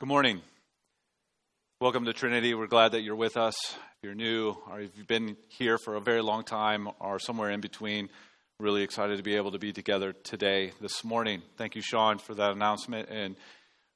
Good 0.00 0.08
morning. 0.08 0.42
Welcome 1.80 2.04
to 2.06 2.12
Trinity. 2.12 2.52
We're 2.52 2.66
glad 2.66 2.92
that 2.92 3.02
you're 3.02 3.14
with 3.14 3.36
us. 3.36 3.54
If 3.74 4.02
you're 4.02 4.14
new 4.16 4.56
or 4.68 4.80
if 4.80 4.90
you've 4.96 5.06
been 5.06 5.36
here 5.46 5.78
for 5.78 5.94
a 5.94 6.00
very 6.00 6.20
long 6.20 6.42
time 6.42 6.88
or 6.98 7.20
somewhere 7.20 7.50
in 7.50 7.60
between, 7.60 8.08
really 8.58 8.82
excited 8.82 9.18
to 9.18 9.22
be 9.22 9.36
able 9.36 9.52
to 9.52 9.60
be 9.60 9.72
together 9.72 10.12
today, 10.12 10.72
this 10.80 11.04
morning. 11.04 11.42
Thank 11.56 11.76
you, 11.76 11.80
Sean, 11.80 12.18
for 12.18 12.34
that 12.34 12.50
announcement 12.50 13.08
and 13.08 13.36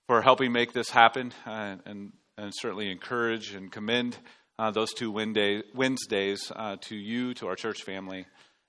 for 0.07 0.23
helping 0.23 0.53
make 0.53 0.73
this 0.73 0.89
happen 0.89 1.33
and, 1.45 1.81
and, 1.85 2.13
and 2.39 2.53
certainly 2.55 2.93
encourage 2.93 3.53
and 3.53 3.73
commend 3.73 4.17
uh, 4.57 4.71
those 4.71 4.93
two 4.93 5.11
Wednesdays 5.11 6.53
uh, 6.55 6.77
to 6.83 6.95
you, 6.95 7.35
to 7.35 7.49
our 7.49 7.57
church 7.57 7.83
family, 7.83 8.25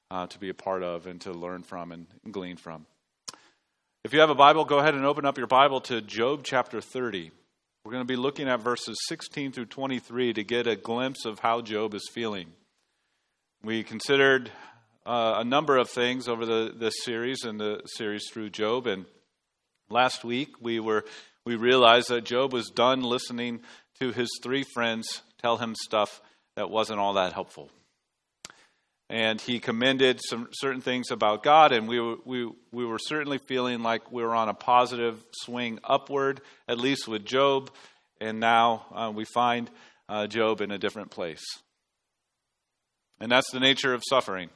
uh, 0.09 0.25
to 0.25 0.39
be 0.39 0.49
a 0.49 0.55
part 0.55 0.81
of 0.81 1.05
and 1.05 1.21
to 1.21 1.31
learn 1.31 1.61
from 1.61 1.91
and 1.91 2.07
glean 2.31 2.57
from. 2.57 2.87
If 4.09 4.13
you 4.13 4.21
have 4.21 4.31
a 4.31 4.33
Bible, 4.33 4.65
go 4.65 4.79
ahead 4.79 4.95
and 4.95 5.05
open 5.05 5.23
up 5.23 5.37
your 5.37 5.45
Bible 5.45 5.81
to 5.81 6.01
Job 6.01 6.41
chapter 6.43 6.81
30. 6.81 7.29
We're 7.85 7.91
going 7.91 8.01
to 8.01 8.07
be 8.07 8.15
looking 8.15 8.49
at 8.49 8.59
verses 8.59 8.97
16 9.07 9.51
through 9.51 9.67
23 9.67 10.33
to 10.33 10.43
get 10.43 10.65
a 10.65 10.75
glimpse 10.75 11.25
of 11.25 11.37
how 11.37 11.61
Job 11.61 11.93
is 11.93 12.09
feeling. 12.11 12.47
We 13.63 13.83
considered 13.83 14.49
uh, 15.05 15.35
a 15.37 15.43
number 15.43 15.77
of 15.77 15.91
things 15.91 16.27
over 16.27 16.43
the, 16.43 16.73
this 16.75 16.95
series 17.03 17.43
and 17.43 17.59
the 17.59 17.81
series 17.85 18.27
through 18.33 18.49
Job. 18.49 18.87
And 18.87 19.05
last 19.91 20.23
week 20.23 20.59
we 20.59 20.79
were 20.79 21.05
we 21.45 21.55
realized 21.55 22.09
that 22.09 22.23
Job 22.23 22.51
was 22.51 22.71
done 22.71 23.03
listening 23.03 23.59
to 23.99 24.11
his 24.11 24.29
three 24.41 24.63
friends 24.73 25.21
tell 25.39 25.57
him 25.57 25.75
stuff 25.75 26.19
that 26.55 26.71
wasn't 26.71 26.99
all 26.99 27.13
that 27.13 27.33
helpful 27.33 27.69
and 29.09 29.41
he 29.41 29.59
commended 29.59 30.19
some 30.23 30.49
certain 30.51 30.81
things 30.81 31.09
about 31.09 31.41
God, 31.41 31.71
and 31.71 31.87
we, 31.87 31.99
we, 32.25 32.51
we 32.71 32.85
were 32.85 32.99
certainly 32.99 33.39
feeling 33.39 33.81
like 33.81 34.11
we 34.11 34.21
were 34.21 34.35
on 34.35 34.49
a 34.49 34.53
positive 34.53 35.25
swing 35.31 35.79
upward, 35.83 36.41
at 36.67 36.77
least 36.77 37.07
with 37.07 37.25
Job, 37.25 37.71
and 38.21 38.39
now 38.39 38.85
uh, 38.93 39.11
we 39.13 39.25
find 39.25 39.71
uh, 40.07 40.27
Job 40.27 40.61
in 40.61 40.69
a 40.69 40.77
different 40.77 41.09
place. 41.09 41.43
And 43.19 43.31
that's 43.31 43.49
the 43.51 43.59
nature 43.59 43.93
of 43.93 44.03
suffering. 44.07 44.49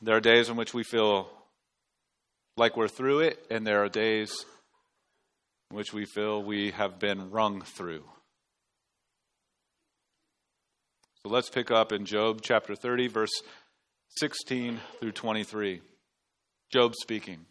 There 0.00 0.16
are 0.16 0.20
days 0.20 0.48
in 0.48 0.56
which 0.56 0.72
we 0.72 0.84
feel 0.84 1.28
like 2.56 2.76
we're 2.76 2.88
through 2.88 3.20
it, 3.20 3.44
and 3.50 3.66
there 3.66 3.82
are 3.82 3.88
days 3.88 4.32
in 5.70 5.76
which 5.76 5.92
we 5.92 6.04
feel 6.04 6.42
we 6.42 6.70
have 6.70 6.98
been 6.98 7.30
wrung 7.30 7.62
through. 7.62 8.04
So 11.24 11.32
let's 11.32 11.50
pick 11.50 11.70
up 11.70 11.92
in 11.92 12.04
Job 12.04 12.40
chapter 12.42 12.74
30, 12.74 13.06
verse 13.06 13.30
16 14.16 14.80
through 14.98 15.12
23. 15.12 15.80
Job 16.72 16.94
speaking. 16.96 17.46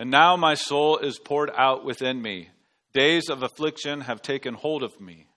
And 0.00 0.10
now 0.10 0.36
my 0.36 0.54
soul 0.54 0.98
is 0.98 1.20
poured 1.20 1.52
out 1.56 1.84
within 1.84 2.20
me. 2.20 2.48
Days 2.94 3.28
of 3.28 3.44
affliction 3.44 4.00
have 4.00 4.22
taken 4.22 4.54
hold 4.54 4.82
of 4.82 5.00
me. 5.00 5.28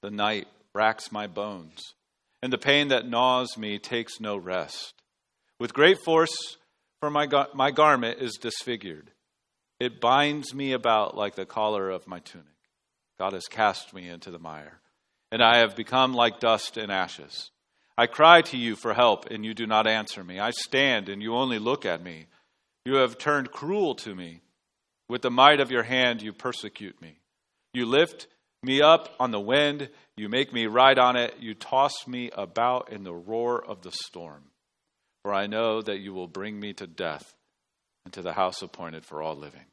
The 0.00 0.10
night 0.10 0.48
racks 0.74 1.12
my 1.12 1.26
bones, 1.26 1.94
and 2.42 2.50
the 2.50 2.56
pain 2.56 2.88
that 2.88 3.06
gnaws 3.06 3.58
me 3.58 3.78
takes 3.78 4.20
no 4.20 4.38
rest. 4.38 4.94
With 5.58 5.74
great 5.74 5.98
force, 6.02 6.56
for 7.00 7.10
my, 7.10 7.26
gar- 7.26 7.48
my 7.52 7.70
garment 7.72 8.20
is 8.20 8.38
disfigured. 8.40 9.10
It 9.78 10.00
binds 10.00 10.54
me 10.54 10.72
about 10.72 11.14
like 11.14 11.34
the 11.34 11.44
collar 11.44 11.90
of 11.90 12.06
my 12.06 12.20
tunic. 12.20 12.46
God 13.18 13.34
has 13.34 13.48
cast 13.48 13.92
me 13.92 14.08
into 14.08 14.30
the 14.30 14.38
mire 14.38 14.80
and 15.32 15.42
I 15.42 15.58
have 15.58 15.76
become 15.76 16.14
like 16.14 16.40
dust 16.40 16.76
and 16.76 16.90
ashes. 16.90 17.50
I 17.96 18.06
cry 18.06 18.42
to 18.42 18.56
you 18.56 18.76
for 18.76 18.94
help, 18.94 19.26
and 19.26 19.44
you 19.44 19.54
do 19.54 19.66
not 19.66 19.86
answer 19.86 20.24
me. 20.24 20.38
I 20.38 20.50
stand, 20.50 21.08
and 21.08 21.22
you 21.22 21.34
only 21.34 21.58
look 21.58 21.84
at 21.84 22.02
me. 22.02 22.26
You 22.84 22.96
have 22.96 23.18
turned 23.18 23.50
cruel 23.50 23.94
to 23.96 24.14
me. 24.14 24.40
With 25.08 25.22
the 25.22 25.30
might 25.30 25.60
of 25.60 25.70
your 25.70 25.82
hand, 25.82 26.22
you 26.22 26.32
persecute 26.32 27.00
me. 27.02 27.18
You 27.74 27.84
lift 27.86 28.26
me 28.62 28.80
up 28.80 29.14
on 29.20 29.30
the 29.30 29.40
wind. 29.40 29.90
You 30.16 30.28
make 30.28 30.52
me 30.52 30.66
ride 30.66 30.98
on 30.98 31.16
it. 31.16 31.34
You 31.40 31.54
toss 31.54 32.06
me 32.06 32.30
about 32.32 32.90
in 32.90 33.04
the 33.04 33.14
roar 33.14 33.62
of 33.62 33.82
the 33.82 33.92
storm. 33.92 34.44
For 35.22 35.34
I 35.34 35.46
know 35.46 35.82
that 35.82 35.98
you 35.98 36.14
will 36.14 36.28
bring 36.28 36.58
me 36.58 36.72
to 36.74 36.86
death 36.86 37.34
and 38.04 38.14
to 38.14 38.22
the 38.22 38.32
house 38.32 38.62
appointed 38.62 39.04
for 39.04 39.22
all 39.22 39.36
living. 39.36 39.66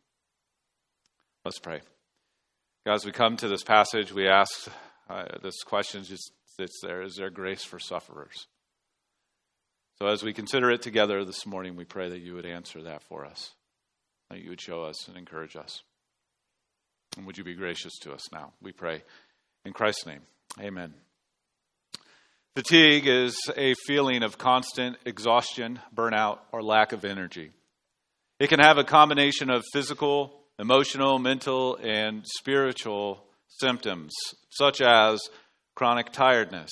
Let's 1.46 1.60
pray. 1.60 1.82
As 2.86 3.06
we 3.06 3.12
come 3.12 3.38
to 3.38 3.48
this 3.48 3.64
passage, 3.64 4.12
we 4.12 4.28
ask 4.28 4.70
uh, 5.10 5.26
this 5.42 5.64
question 5.64 6.04
just 6.04 6.32
sits 6.58 6.80
there 6.82 7.02
Is 7.02 7.16
there 7.16 7.30
grace 7.30 7.64
for 7.64 7.80
sufferers? 7.80 8.48
So, 10.00 10.08
as 10.08 10.24
we 10.24 10.34
consider 10.34 10.70
it 10.70 10.82
together 10.82 11.26
this 11.26 11.46
morning, 11.46 11.76
we 11.76 11.86
pray 11.86 12.10
that 12.10 12.20
you 12.20 12.36
would 12.36 12.46
answer 12.46 12.84
that 12.84 13.02
for 13.04 13.26
us, 13.26 13.54
that 14.30 14.40
you 14.40 14.50
would 14.50 14.62
show 14.62 14.84
us 14.84 15.08
and 15.08 15.18
encourage 15.18 15.56
us. 15.56 15.82
And 17.16 17.26
would 17.26 17.38
you 17.38 17.44
be 17.44 17.56
gracious 17.56 17.98
to 18.00 18.14
us 18.14 18.32
now? 18.32 18.54
We 18.62 18.72
pray 18.72 19.04
in 19.66 19.74
Christ's 19.74 20.06
name. 20.06 20.22
Amen. 20.60 20.94
Fatigue 22.56 23.08
is 23.08 23.38
a 23.56 23.76
feeling 23.86 24.24
of 24.24 24.38
constant 24.38 24.98
exhaustion, 25.06 25.80
burnout, 25.96 26.40
or 26.52 26.64
lack 26.64 26.92
of 26.92 27.06
energy. 27.06 27.52
It 28.40 28.50
can 28.50 28.60
have 28.60 28.78
a 28.78 28.84
combination 28.84 29.50
of 29.50 29.64
physical, 29.74 30.42
emotional, 30.60 31.18
mental, 31.20 31.76
and 31.82 32.24
spiritual 32.26 33.27
symptoms 33.48 34.14
such 34.50 34.82
as 34.82 35.20
chronic 35.76 36.12
tiredness, 36.12 36.72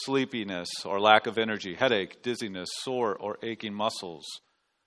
sleepiness 0.00 0.68
or 0.84 1.00
lack 1.00 1.26
of 1.26 1.38
energy, 1.38 1.74
headache, 1.74 2.22
dizziness, 2.22 2.68
sore 2.82 3.16
or 3.16 3.38
aching 3.42 3.74
muscles, 3.74 4.24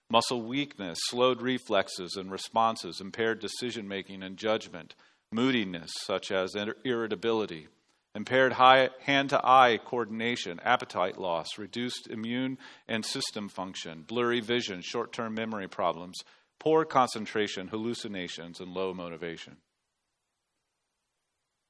muscle 0.09 0.41
weakness, 0.41 0.97
slowed 1.09 1.41
reflexes 1.41 2.15
and 2.15 2.31
responses, 2.31 3.01
impaired 3.01 3.39
decision 3.39 3.87
making 3.87 4.23
and 4.23 4.37
judgment, 4.37 4.95
moodiness 5.31 5.91
such 6.05 6.31
as 6.31 6.55
irritability, 6.85 7.67
impaired 8.15 8.53
hand 8.53 9.29
to 9.29 9.39
eye 9.43 9.79
coordination, 9.83 10.59
appetite 10.63 11.19
loss, 11.19 11.57
reduced 11.57 12.07
immune 12.09 12.57
and 12.87 13.05
system 13.05 13.49
function, 13.49 14.03
blurry 14.07 14.39
vision, 14.39 14.81
short 14.81 15.11
term 15.11 15.33
memory 15.33 15.67
problems, 15.67 16.17
poor 16.59 16.85
concentration, 16.85 17.67
hallucinations, 17.67 18.59
and 18.59 18.71
low 18.71 18.93
motivation. 18.93 19.57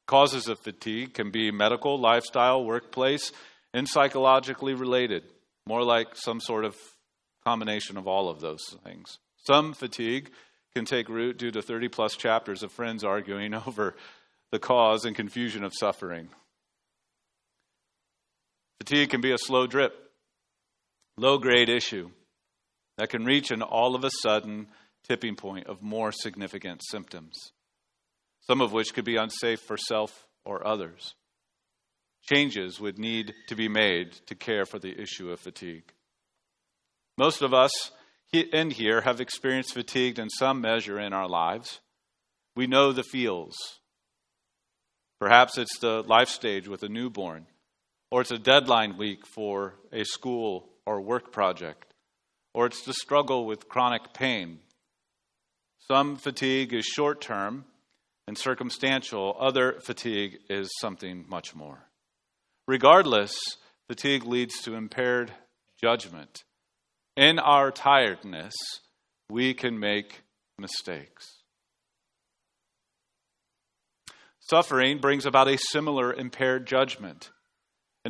Causes 0.08 0.48
of 0.48 0.60
fatigue 0.60 1.14
can 1.14 1.32
be 1.32 1.52
medical, 1.52 2.00
lifestyle, 2.00 2.64
workplace, 2.64 3.34
and 3.74 3.88
psychologically 3.88 4.74
related, 4.74 5.24
more 5.66 5.84
like 5.84 6.16
some 6.16 6.40
sort 6.40 6.64
of 6.64 6.78
combination 7.44 7.98
of 7.98 8.08
all 8.08 8.30
of 8.30 8.40
those 8.40 8.64
things. 8.86 9.20
Some 9.46 9.74
fatigue 9.74 10.32
can 10.74 10.86
take 10.86 11.10
root 11.10 11.38
due 11.38 11.52
to 11.52 11.62
30 11.62 11.90
plus 11.90 12.16
chapters 12.16 12.64
of 12.64 12.72
friends 12.72 13.04
arguing 13.04 13.54
over 13.68 13.96
the 14.52 14.60
cause 14.60 15.04
and 15.04 15.16
confusion 15.16 15.66
of 15.66 15.74
suffering. 15.74 16.30
Fatigue 18.80 19.10
can 19.10 19.20
be 19.20 19.34
a 19.34 19.38
slow 19.38 19.68
drip, 19.68 19.94
low 21.18 21.38
grade 21.38 21.68
issue 21.68 22.12
that 22.98 23.10
can 23.10 23.26
reach 23.26 23.52
an 23.52 23.62
all 23.62 23.94
of 23.94 24.06
a 24.06 24.12
sudden 24.22 24.68
tipping 25.06 25.36
point 25.36 25.68
of 25.68 25.82
more 25.82 26.14
significant 26.14 26.82
symptoms 26.90 27.52
some 28.48 28.62
of 28.62 28.72
which 28.72 28.94
could 28.94 29.06
be 29.06 29.18
unsafe 29.18 29.60
for 29.60 29.78
self 29.78 30.28
or 30.46 30.66
others. 30.66 31.14
Changes 32.24 32.80
would 32.80 32.98
need 32.98 33.34
to 33.48 33.56
be 33.56 33.68
made 33.68 34.14
to 34.28 34.36
care 34.36 34.66
for 34.66 34.80
the 34.80 35.00
issue 35.00 35.32
of 35.32 35.40
fatigue. 35.40 35.94
Most 37.18 37.42
of 37.42 37.54
us 37.54 37.92
in 38.34 38.72
here 38.72 39.02
have 39.02 39.22
experienced 39.22 39.74
fatigue 39.74 40.20
in 40.20 40.30
some 40.30 40.62
measure 40.62 41.00
in 41.00 41.14
our 41.14 41.28
lives. 41.28 41.80
We 42.56 42.68
know 42.68 42.92
the 42.92 43.04
feels. 43.04 43.56
Perhaps 45.20 45.58
it's 45.58 45.80
the 45.80 46.04
life 46.04 46.30
stage 46.30 46.68
with 46.68 46.84
a 46.84 46.90
newborn, 46.90 47.48
or 48.12 48.22
it's 48.22 48.32
a 48.32 48.38
deadline 48.38 48.98
week 48.98 49.26
for 49.26 49.76
a 49.92 50.04
school 50.04 50.70
or 50.86 51.02
work 51.02 51.32
project, 51.32 51.94
or 52.54 52.66
it's 52.66 52.84
the 52.84 52.94
struggle 52.94 53.46
with 53.46 53.68
chronic 53.68 54.14
pain. 54.14 54.60
Some 55.88 56.18
fatigue 56.18 56.74
is 56.74 56.86
short 56.86 57.22
term 57.22 57.66
and 58.28 58.38
circumstantial, 58.38 59.36
other 59.40 59.80
fatigue 59.82 60.40
is 60.50 60.70
something 60.80 61.26
much 61.28 61.56
more. 61.56 61.90
Regardless, 62.68 63.36
fatigue 63.88 64.26
leads 64.26 64.62
to 64.62 64.76
impaired 64.76 65.32
judgment. 65.82 66.44
In 67.16 67.40
our 67.40 67.72
tiredness, 67.72 68.54
we 69.30 69.54
can 69.54 69.80
make 69.80 70.22
mistakes. 70.60 71.38
Suffering 74.40 75.00
brings 75.00 75.26
about 75.26 75.48
a 75.48 75.58
similar 75.58 76.14
impaired 76.14 76.68
judgment 76.68 77.32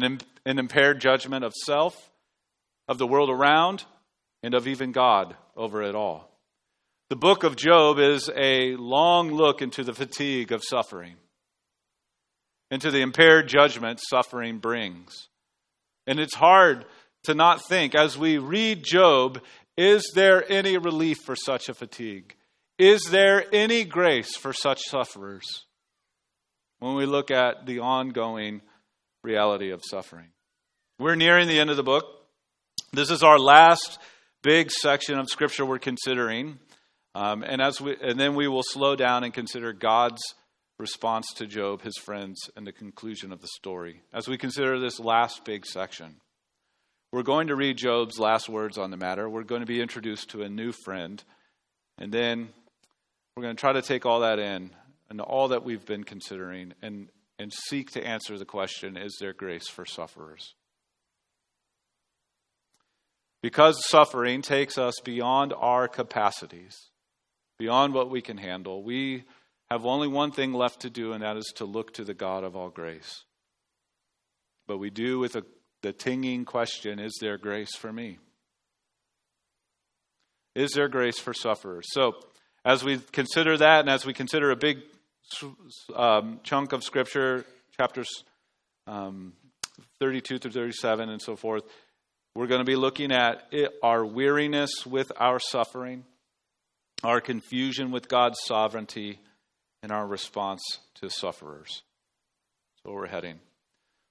an, 0.04 0.20
an 0.46 0.60
impaired 0.60 1.00
judgment 1.02 1.44
of 1.44 1.54
self, 1.66 2.12
of 2.88 2.98
the 2.98 3.08
world 3.08 3.30
around, 3.30 3.86
and 4.44 4.54
of 4.54 4.68
even 4.68 4.92
God 4.92 5.36
over 5.56 5.82
it 5.82 5.96
all. 5.96 6.27
The 7.10 7.16
book 7.16 7.46
of 7.46 7.56
Job 7.56 8.00
is 8.00 8.30
a 8.36 8.76
long 8.76 9.32
look 9.32 9.62
into 9.62 9.82
the 9.86 9.94
fatigue 9.94 10.52
of 10.52 10.62
suffering, 10.62 11.16
into 12.70 12.92
the 12.92 13.00
impaired 13.00 13.48
judgment 13.48 14.02
suffering 14.10 14.60
brings. 14.60 15.30
And 16.06 16.20
it's 16.20 16.36
hard 16.36 16.84
to 17.24 17.34
not 17.34 17.66
think, 17.66 17.96
as 17.96 18.18
we 18.18 18.40
read 18.40 18.84
Job, 18.84 19.42
Is 19.78 20.12
there 20.16 20.44
any 20.52 20.78
relief 20.78 21.20
for 21.24 21.36
such 21.36 21.70
a 21.70 21.74
fatigue? 21.74 22.36
Is 22.78 23.04
there 23.10 23.46
any 23.54 23.86
grace 23.86 24.36
for 24.36 24.52
such 24.52 24.82
sufferers? 24.82 25.66
When 26.80 26.96
we 26.96 27.06
look 27.06 27.32
at 27.32 27.66
the 27.66 27.80
ongoing 27.80 28.62
reality 29.24 29.72
of 29.72 29.82
suffering, 29.90 30.28
we're 31.00 31.16
nearing 31.16 31.48
the 31.48 31.60
end 31.60 31.70
of 31.70 31.78
the 31.78 31.84
book. 31.84 32.06
This 32.92 33.12
is 33.12 33.24
our 33.24 33.40
last 33.40 34.00
big 34.44 34.72
section 34.72 35.18
of 35.20 35.30
scripture 35.30 35.66
we're 35.66 35.80
considering. 35.80 36.60
Um, 37.18 37.42
and, 37.42 37.64
as 37.64 37.82
we, 37.82 37.98
and 38.00 38.20
then 38.20 38.36
we 38.36 38.48
will 38.48 38.62
slow 38.62 38.96
down 38.96 39.24
and 39.24 39.34
consider 39.34 39.74
God's 39.74 40.22
response 40.78 41.26
to 41.38 41.48
Job, 41.48 41.82
his 41.82 41.98
friends, 41.98 42.38
and 42.56 42.68
the 42.68 42.72
conclusion 42.72 43.34
of 43.34 43.42
the 43.42 43.48
story. 43.48 44.04
As 44.14 44.28
we 44.28 44.38
consider 44.38 44.80
this 44.80 45.00
last 45.00 45.44
big 45.44 45.66
section, 45.66 46.18
we're 47.12 47.24
going 47.24 47.48
to 47.48 47.56
read 47.56 47.78
Job's 47.78 48.20
last 48.20 48.48
words 48.50 48.78
on 48.78 48.92
the 48.92 48.98
matter. 48.98 49.28
We're 49.28 49.42
going 49.42 49.62
to 49.62 49.66
be 49.66 49.82
introduced 49.82 50.30
to 50.30 50.44
a 50.44 50.50
new 50.50 50.72
friend. 50.72 51.24
And 51.98 52.12
then 52.12 52.50
we're 53.36 53.42
going 53.42 53.56
to 53.56 53.60
try 53.60 53.74
to 53.74 53.82
take 53.82 54.06
all 54.06 54.20
that 54.20 54.38
in 54.38 54.70
and 55.10 55.20
all 55.20 55.48
that 55.48 55.64
we've 55.64 55.88
been 55.88 56.04
considering 56.04 56.74
and, 56.84 57.10
and 57.40 57.52
seek 57.52 57.90
to 57.94 58.06
answer 58.06 58.38
the 58.38 58.46
question 58.46 58.96
is 58.96 59.18
there 59.20 59.34
grace 59.34 59.68
for 59.68 59.88
sufferers? 59.88 60.54
Because 63.42 63.84
suffering 63.88 64.44
takes 64.44 64.78
us 64.78 64.94
beyond 65.04 65.52
our 65.58 65.88
capacities, 65.88 66.78
beyond 67.58 67.94
what 67.94 68.10
we 68.10 68.22
can 68.22 68.38
handle, 68.38 68.84
we 68.84 69.24
have 69.70 69.86
only 69.86 70.08
one 70.08 70.32
thing 70.32 70.54
left 70.54 70.82
to 70.82 70.90
do, 70.90 71.14
and 71.14 71.24
that 71.24 71.38
is 71.38 71.52
to 71.58 71.66
look 71.66 71.94
to 71.94 72.04
the 72.04 72.14
God 72.14 72.44
of 72.44 72.56
all 72.56 72.70
grace. 72.70 73.24
But 74.68 74.78
we 74.78 74.90
do 74.90 75.20
with 75.20 75.36
a, 75.36 75.44
the 75.82 75.94
tinging 75.94 76.46
question 76.46 77.00
is 77.00 77.18
there 77.22 77.38
grace 77.38 77.76
for 77.76 77.92
me? 77.92 78.20
Is 80.56 80.72
there 80.72 80.88
grace 80.88 81.20
for 81.20 81.34
sufferers? 81.34 81.86
So, 81.92 82.16
as 82.66 82.84
we 82.84 82.98
consider 82.98 83.58
that, 83.58 83.82
and 83.82 83.90
as 83.90 84.06
we 84.06 84.14
consider 84.14 84.52
a 84.52 84.56
big 84.56 84.80
um, 85.96 86.40
chunk 86.44 86.74
of 86.74 86.84
Scripture, 86.84 87.46
chapters 87.80 88.08
um, 88.88 89.34
32 90.00 90.40
through 90.40 90.52
37 90.52 91.10
and 91.10 91.22
so 91.22 91.36
forth, 91.36 91.64
we're 92.36 92.48
going 92.48 92.60
to 92.60 92.66
be 92.66 92.76
looking 92.76 93.12
at 93.12 93.48
it, 93.52 93.72
our 93.82 94.06
weariness 94.06 94.86
with 94.86 95.12
our 95.18 95.40
suffering, 95.40 96.06
our 97.04 97.22
confusion 97.22 97.92
with 97.92 98.08
God's 98.08 98.40
sovereignty, 98.46 99.20
and 99.84 99.92
our 99.92 100.08
response 100.08 100.62
to 100.96 101.10
sufferers. 101.10 101.84
So 102.84 102.92
we're 102.92 103.08
heading. 103.08 103.40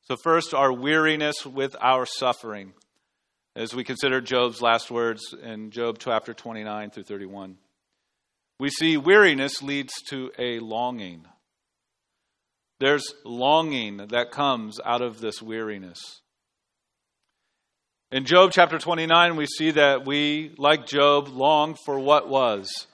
So, 0.02 0.16
first, 0.16 0.54
our 0.54 0.72
weariness 0.72 1.44
with 1.44 1.74
our 1.80 2.06
suffering, 2.06 2.72
as 3.56 3.74
we 3.74 3.82
consider 3.82 4.20
Job's 4.20 4.62
last 4.62 4.90
words 4.90 5.34
in 5.42 5.70
Job 5.70 5.98
chapter 5.98 6.32
29 6.32 6.90
through 6.90 7.02
31. 7.02 7.56
We 8.60 8.70
see 8.70 8.96
weariness 8.96 9.62
leads 9.62 9.92
to 10.10 10.30
a 10.38 10.60
longing. 10.60 11.26
There's 12.78 13.12
longing 13.24 14.08
that 14.08 14.30
comes 14.30 14.78
out 14.84 15.02
of 15.02 15.20
this 15.20 15.42
weariness. 15.42 16.20
In 18.16 18.24
Job 18.24 18.50
chapter 18.50 18.78
29, 18.78 19.36
we 19.36 19.44
see 19.44 19.72
that 19.72 20.06
we, 20.06 20.54
like 20.56 20.86
Job, 20.86 21.28
long 21.28 21.74
for 21.84 21.98
what 21.98 22.30
was. 22.30 22.86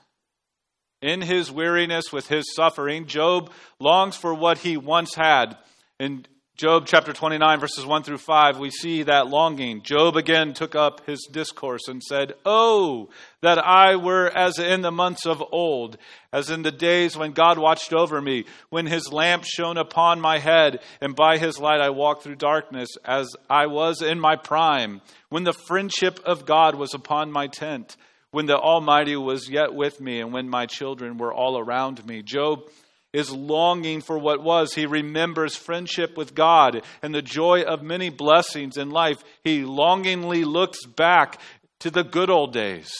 In 1.00 1.20
his 1.20 1.48
weariness 1.48 2.12
with 2.12 2.26
his 2.26 2.52
suffering, 2.56 3.06
Job 3.06 3.52
longs 3.78 4.16
for 4.16 4.34
what 4.34 4.58
he 4.58 4.76
once 4.76 5.14
had. 5.14 5.56
In 6.00 6.26
Job 6.58 6.84
chapter 6.86 7.14
29, 7.14 7.60
verses 7.60 7.86
1 7.86 8.02
through 8.02 8.18
5, 8.18 8.58
we 8.58 8.70
see 8.70 9.04
that 9.04 9.26
longing. 9.26 9.80
Job 9.82 10.16
again 10.16 10.52
took 10.52 10.74
up 10.74 11.04
his 11.06 11.26
discourse 11.32 11.88
and 11.88 12.02
said, 12.02 12.34
Oh, 12.44 13.08
that 13.40 13.58
I 13.58 13.96
were 13.96 14.28
as 14.28 14.58
in 14.58 14.82
the 14.82 14.92
months 14.92 15.24
of 15.24 15.42
old, 15.50 15.96
as 16.30 16.50
in 16.50 16.60
the 16.60 16.70
days 16.70 17.16
when 17.16 17.32
God 17.32 17.58
watched 17.58 17.94
over 17.94 18.20
me, 18.20 18.44
when 18.68 18.86
his 18.86 19.10
lamp 19.10 19.44
shone 19.44 19.78
upon 19.78 20.20
my 20.20 20.38
head, 20.38 20.80
and 21.00 21.16
by 21.16 21.38
his 21.38 21.58
light 21.58 21.80
I 21.80 21.88
walked 21.88 22.22
through 22.22 22.36
darkness, 22.36 22.90
as 23.02 23.34
I 23.48 23.66
was 23.66 24.02
in 24.02 24.20
my 24.20 24.36
prime, 24.36 25.00
when 25.30 25.44
the 25.44 25.54
friendship 25.54 26.20
of 26.26 26.44
God 26.44 26.74
was 26.74 26.92
upon 26.92 27.32
my 27.32 27.46
tent 27.46 27.96
when 28.30 28.46
the 28.46 28.56
Almighty 28.56 29.14
was 29.14 29.48
yet 29.48 29.74
with 29.74 30.00
me 30.00 30.18
and 30.20 30.32
when 30.32 30.48
my 30.48 30.64
children 30.64 31.18
were 31.18 31.34
all 31.34 31.58
around 31.58 32.04
me. 32.06 32.22
Job 32.22 32.62
is 33.12 33.30
longing 33.30 34.00
for 34.00 34.18
what 34.18 34.42
was. 34.42 34.74
He 34.74 34.86
remembers 34.86 35.54
friendship 35.56 36.16
with 36.16 36.34
God 36.34 36.82
and 37.02 37.14
the 37.14 37.22
joy 37.22 37.62
of 37.62 37.82
many 37.82 38.08
blessings 38.08 38.76
in 38.76 38.90
life. 38.90 39.22
He 39.44 39.64
longingly 39.64 40.44
looks 40.44 40.84
back 40.86 41.40
to 41.80 41.90
the 41.90 42.04
good 42.04 42.30
old 42.30 42.52
days. 42.52 42.92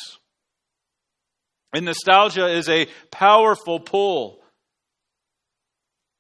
And 1.73 1.87
nostalgia 1.87 2.49
is 2.49 2.69
a 2.69 2.89
powerful 3.11 3.81
pull. 3.81 4.41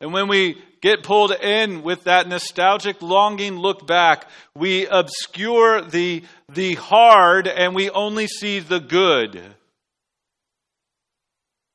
And 0.01 0.13
when 0.13 0.27
we 0.27 0.61
get 0.81 1.03
pulled 1.03 1.33
in 1.33 1.83
with 1.83 2.05
that 2.05 2.27
nostalgic 2.27 3.03
longing 3.03 3.57
look 3.57 3.87
back, 3.87 4.29
we 4.57 4.87
obscure 4.87 5.83
the, 5.83 6.25
the 6.49 6.75
hard 6.75 7.47
and 7.47 7.75
we 7.75 7.91
only 7.91 8.27
see 8.27 8.59
the 8.59 8.81
good. 8.81 9.55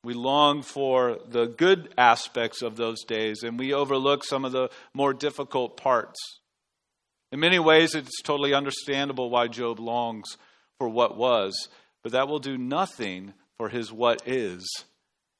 We 0.04 0.14
long 0.14 0.62
for 0.62 1.18
the 1.28 1.46
good 1.46 1.92
aspects 1.98 2.62
of 2.62 2.76
those 2.76 3.02
days 3.04 3.42
and 3.42 3.58
we 3.58 3.72
overlook 3.72 4.24
some 4.24 4.44
of 4.44 4.52
the 4.52 4.70
more 4.94 5.12
difficult 5.12 5.76
parts. 5.76 6.18
In 7.30 7.40
many 7.40 7.58
ways, 7.58 7.94
it's 7.94 8.22
totally 8.22 8.54
understandable 8.54 9.28
why 9.28 9.48
Job 9.48 9.80
longs 9.80 10.36
for 10.78 10.88
what 10.88 11.16
was, 11.16 11.68
but 12.02 12.12
that 12.12 12.28
will 12.28 12.38
do 12.38 12.56
nothing 12.56 13.34
for 13.58 13.68
his 13.68 13.92
what 13.92 14.22
is, 14.26 14.66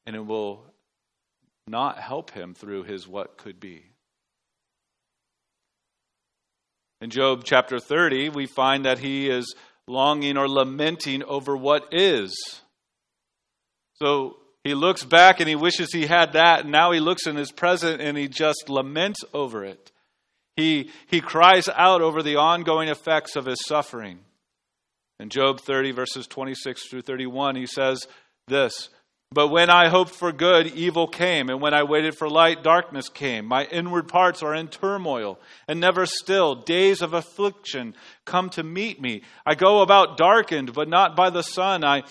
and 0.05 0.15
it 0.15 0.27
will 0.27 0.65
not 1.67 1.99
help 1.99 2.33
him 2.33 2.55
through 2.55 2.83
his 2.83 3.07
what 3.07 3.39
could 3.39 3.61
be. 3.61 3.85
In 7.01 7.11
Job 7.11 7.43
chapter 7.45 7.79
30, 7.79 8.31
we 8.31 8.47
find 8.47 8.85
that 8.85 8.99
he 8.99 9.31
is 9.31 9.55
longing 9.87 10.37
or 10.37 10.49
lamenting 10.49 11.23
over 11.23 11.57
what 11.57 11.89
is. 11.93 12.35
So 13.95 14.37
he 14.69 14.75
looks 14.75 15.03
back 15.03 15.41
and 15.41 15.49
he 15.49 15.57
wishes 15.57 15.93
he 15.93 16.07
had 16.07 16.35
that, 16.35 16.61
and 16.61 16.71
now 16.71 16.93
he 16.93 17.01
looks 17.01 17.27
in 17.27 17.37
his 17.37 17.51
present 17.51 18.01
and 18.01 18.17
he 18.19 18.29
just 18.29 18.69
laments 18.69 19.25
over 19.33 19.65
it. 19.65 19.91
He, 20.57 20.91
he 21.07 21.21
cries 21.21 21.69
out 21.69 22.03
over 22.03 22.23
the 22.23 22.37
ongoing 22.37 22.89
effects 22.89 23.35
of 23.35 23.47
his 23.47 23.59
suffering. 23.67 24.21
In 25.19 25.31
Job 25.31 25.61
30, 25.61 25.93
verses 25.93 26.27
26 26.27 26.89
through 26.89 27.03
31, 27.03 27.57
he 27.57 27.67
says 27.67 28.07
this 28.47 28.91
but 29.31 29.49
when 29.49 29.69
I 29.69 29.89
hoped 29.89 30.13
for 30.13 30.33
good, 30.33 30.69
evil 30.69 31.07
came, 31.07 31.51
and 31.51 31.61
when 31.61 31.75
I 31.75 31.83
waited 31.83 32.17
for 32.17 32.31
light, 32.31 32.63
darkness 32.63 33.11
came. 33.11 33.45
My 33.45 33.65
inward 33.65 34.09
parts 34.09 34.43
are 34.43 34.55
in 34.55 34.69
turmoil 34.69 35.39
and 35.67 35.79
never 35.79 36.07
still. 36.07 36.55
Days 36.55 37.03
of 37.03 37.13
affliction 37.13 37.95
come 38.25 38.49
to 38.51 38.63
meet 38.63 39.01
me. 39.01 39.23
I 39.45 39.55
go 39.55 39.83
about 39.83 40.17
darkened, 40.17 40.73
but 40.73 40.89
not 40.89 41.15
by 41.15 41.29
the 41.29 41.43
sun. 41.43 41.85
I 41.85 42.05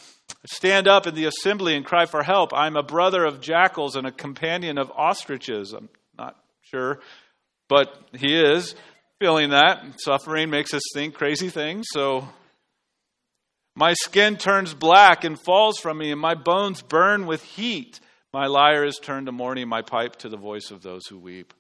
stand 0.46 0.88
up 0.88 1.08
in 1.08 1.16
the 1.16 1.26
assembly 1.26 1.76
and 1.76 1.84
cry 1.84 2.06
for 2.06 2.22
help. 2.22 2.54
I'm 2.54 2.76
a 2.76 2.84
brother 2.84 3.26
of 3.26 3.42
jackals 3.42 3.96
and 3.96 4.06
a 4.06 4.12
companion 4.12 4.78
of 4.78 4.92
ostriches. 4.92 5.74
I'm 5.74 5.90
not 6.20 6.38
sure, 6.62 7.00
but 7.68 8.00
he 8.14 8.40
is 8.40 8.76
feeling 9.20 9.50
that. 9.50 9.84
Suffering 10.00 10.52
makes 10.52 10.72
us 10.72 10.84
think 10.94 11.16
crazy 11.16 11.50
things, 11.50 11.88
so 11.90 12.28
my 13.78 13.94
skin 13.94 14.38
turns 14.38 14.74
black 14.74 15.24
and 15.24 15.40
falls 15.40 15.78
from 15.78 16.00
me, 16.00 16.12
and 16.12 16.20
my 16.20 16.34
bones 16.34 16.82
burn 16.82 17.28
with 17.28 17.44
heat. 17.44 18.00
My 18.34 18.48
lyre 18.48 18.84
is 18.84 18.98
turned 18.98 19.28
to 19.28 19.32
mourning, 19.32 19.70
my 19.70 19.84
pipe 19.84 20.16
to 20.18 20.30
the 20.30 20.36
voice 20.36 20.72
of 20.72 20.82
those 20.82 21.06
who 21.06 21.20
weep. 21.20 21.54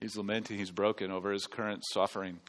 He's 0.00 0.16
lamenting, 0.16 0.58
he's 0.58 0.72
broken 0.72 1.12
over 1.12 1.30
his 1.30 1.46
current 1.46 1.84
suffering. 1.92 2.40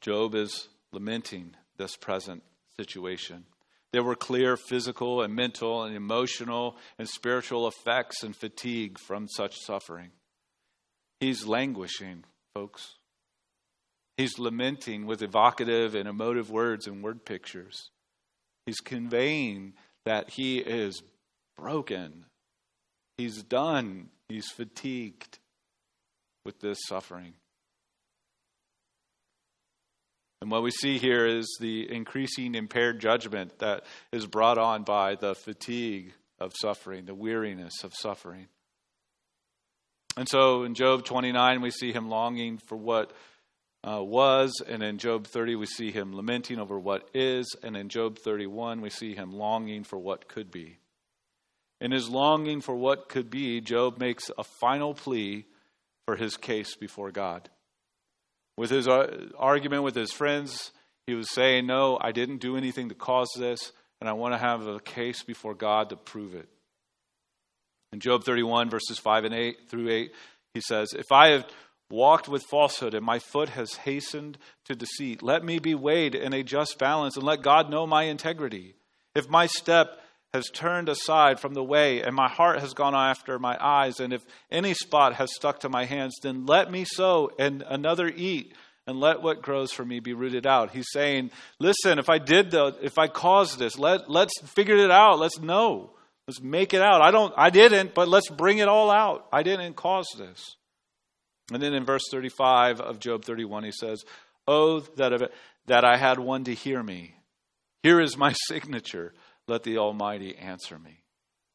Job 0.00 0.34
is 0.34 0.66
lamenting 0.90 1.54
this 1.76 1.94
present 1.94 2.42
situation. 2.80 3.44
There 3.92 4.02
were 4.02 4.16
clear 4.16 4.56
physical 4.56 5.22
and 5.22 5.36
mental 5.36 5.84
and 5.84 5.94
emotional 5.94 6.76
and 6.98 7.08
spiritual 7.08 7.68
effects 7.68 8.24
and 8.24 8.34
fatigue 8.34 8.98
from 8.98 9.28
such 9.28 9.54
suffering. 9.60 10.10
He's 11.20 11.46
languishing, 11.46 12.24
folks. 12.54 12.97
He's 14.18 14.36
lamenting 14.36 15.06
with 15.06 15.22
evocative 15.22 15.94
and 15.94 16.08
emotive 16.08 16.50
words 16.50 16.88
and 16.88 17.04
word 17.04 17.24
pictures. 17.24 17.90
He's 18.66 18.80
conveying 18.80 19.74
that 20.04 20.30
he 20.30 20.58
is 20.58 21.00
broken. 21.56 22.24
He's 23.16 23.44
done. 23.44 24.08
He's 24.28 24.50
fatigued 24.50 25.38
with 26.44 26.58
this 26.60 26.78
suffering. 26.88 27.34
And 30.42 30.50
what 30.50 30.64
we 30.64 30.72
see 30.72 30.98
here 30.98 31.24
is 31.24 31.46
the 31.60 31.88
increasing 31.88 32.56
impaired 32.56 33.00
judgment 33.00 33.60
that 33.60 33.84
is 34.12 34.26
brought 34.26 34.58
on 34.58 34.82
by 34.82 35.14
the 35.14 35.36
fatigue 35.36 36.12
of 36.40 36.52
suffering, 36.60 37.04
the 37.04 37.14
weariness 37.14 37.84
of 37.84 37.94
suffering. 37.94 38.48
And 40.16 40.28
so 40.28 40.64
in 40.64 40.74
Job 40.74 41.04
29, 41.04 41.60
we 41.60 41.70
see 41.70 41.92
him 41.92 42.08
longing 42.08 42.58
for 42.58 42.76
what 42.76 43.12
uh, 43.84 44.02
was. 44.02 44.62
And 44.66 44.82
in 44.82 44.98
Job 44.98 45.26
30, 45.26 45.56
we 45.56 45.66
see 45.66 45.90
him 45.90 46.14
lamenting 46.14 46.58
over 46.58 46.78
what 46.78 47.08
is. 47.14 47.54
And 47.62 47.76
in 47.76 47.88
Job 47.88 48.18
31, 48.18 48.80
we 48.80 48.90
see 48.90 49.14
him 49.14 49.32
longing 49.32 49.84
for 49.84 49.98
what 49.98 50.28
could 50.28 50.50
be. 50.50 50.78
In 51.80 51.92
his 51.92 52.08
longing 52.08 52.60
for 52.60 52.74
what 52.74 53.08
could 53.08 53.30
be, 53.30 53.60
Job 53.60 53.98
makes 53.98 54.30
a 54.36 54.44
final 54.60 54.94
plea 54.94 55.44
for 56.06 56.16
his 56.16 56.36
case 56.36 56.74
before 56.74 57.12
God. 57.12 57.48
With 58.56 58.70
his 58.70 58.88
uh, 58.88 59.28
argument 59.38 59.84
with 59.84 59.94
his 59.94 60.12
friends, 60.12 60.72
he 61.06 61.14
was 61.14 61.32
saying, 61.32 61.66
No, 61.66 61.96
I 62.00 62.10
didn't 62.10 62.38
do 62.38 62.56
anything 62.56 62.88
to 62.88 62.96
cause 62.96 63.28
this, 63.38 63.72
and 64.00 64.10
I 64.10 64.14
want 64.14 64.34
to 64.34 64.38
have 64.38 64.66
a 64.66 64.80
case 64.80 65.22
before 65.22 65.54
God 65.54 65.90
to 65.90 65.96
prove 65.96 66.34
it. 66.34 66.48
In 67.92 68.00
Job 68.00 68.24
31, 68.24 68.68
verses 68.68 68.98
5 68.98 69.24
and 69.24 69.34
8 69.34 69.56
through 69.70 69.90
8, 69.90 70.12
he 70.54 70.60
says, 70.60 70.88
If 70.92 71.12
I 71.12 71.30
have 71.30 71.46
walked 71.90 72.28
with 72.28 72.44
falsehood 72.44 72.94
and 72.94 73.04
my 73.04 73.18
foot 73.18 73.50
has 73.50 73.74
hastened 73.74 74.38
to 74.66 74.74
deceit, 74.74 75.22
let 75.22 75.44
me 75.44 75.58
be 75.58 75.74
weighed 75.74 76.14
in 76.14 76.32
a 76.32 76.42
just 76.42 76.78
balance 76.78 77.16
and 77.16 77.24
let 77.24 77.42
God 77.42 77.70
know 77.70 77.86
my 77.86 78.04
integrity. 78.04 78.74
If 79.14 79.28
my 79.28 79.46
step 79.46 80.00
has 80.34 80.50
turned 80.52 80.88
aside 80.88 81.40
from 81.40 81.54
the 81.54 81.64
way 81.64 82.02
and 82.02 82.14
my 82.14 82.28
heart 82.28 82.60
has 82.60 82.74
gone 82.74 82.94
after 82.94 83.38
my 83.38 83.56
eyes, 83.58 84.00
and 84.00 84.12
if 84.12 84.24
any 84.50 84.74
spot 84.74 85.14
has 85.14 85.34
stuck 85.34 85.60
to 85.60 85.68
my 85.68 85.86
hands, 85.86 86.16
then 86.22 86.44
let 86.44 86.70
me 86.70 86.84
sow 86.84 87.30
and 87.38 87.62
another 87.66 88.08
eat 88.08 88.54
and 88.86 89.00
let 89.00 89.22
what 89.22 89.42
grows 89.42 89.72
for 89.72 89.84
me 89.84 90.00
be 90.00 90.14
rooted 90.14 90.46
out. 90.46 90.70
He's 90.70 90.88
saying, 90.92 91.30
listen, 91.58 91.98
if 91.98 92.08
I 92.08 92.18
did 92.18 92.50
the, 92.50 92.76
if 92.82 92.98
I 92.98 93.06
caused 93.06 93.58
this, 93.58 93.78
let, 93.78 94.10
let's 94.10 94.38
figure 94.42 94.76
it 94.76 94.90
out. 94.90 95.18
Let's 95.18 95.38
know. 95.38 95.90
Let's 96.26 96.42
make 96.42 96.74
it 96.74 96.82
out. 96.82 97.00
I 97.00 97.10
don't, 97.10 97.32
I 97.36 97.48
didn't, 97.48 97.94
but 97.94 98.08
let's 98.08 98.28
bring 98.28 98.58
it 98.58 98.68
all 98.68 98.90
out. 98.90 99.26
I 99.32 99.42
didn't 99.42 99.74
cause 99.74 100.06
this. 100.18 100.56
And 101.52 101.62
then 101.62 101.74
in 101.74 101.84
verse 101.84 102.04
35 102.10 102.80
of 102.80 103.00
Job 103.00 103.24
31, 103.24 103.64
he 103.64 103.72
says, 103.72 104.04
Oh, 104.46 104.80
that, 104.96 105.30
that 105.66 105.84
I 105.84 105.96
had 105.96 106.18
one 106.18 106.44
to 106.44 106.54
hear 106.54 106.82
me. 106.82 107.14
Here 107.82 108.00
is 108.00 108.16
my 108.16 108.32
signature. 108.48 109.12
Let 109.46 109.62
the 109.62 109.78
Almighty 109.78 110.36
answer 110.36 110.78
me. 110.78 111.02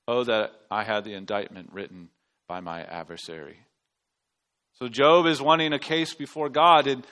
Oh, 0.07 0.23
that 0.23 0.51
I 0.69 0.83
had 0.83 1.03
the 1.03 1.13
indictment 1.13 1.69
written 1.71 2.09
by 2.47 2.59
my 2.59 2.83
adversary. 2.83 3.57
So 4.73 4.87
Job 4.87 5.27
is 5.27 5.41
wanting 5.41 5.73
a 5.73 5.79
case 5.79 6.13
before 6.13 6.49
God. 6.49 6.87
And, 6.87 7.05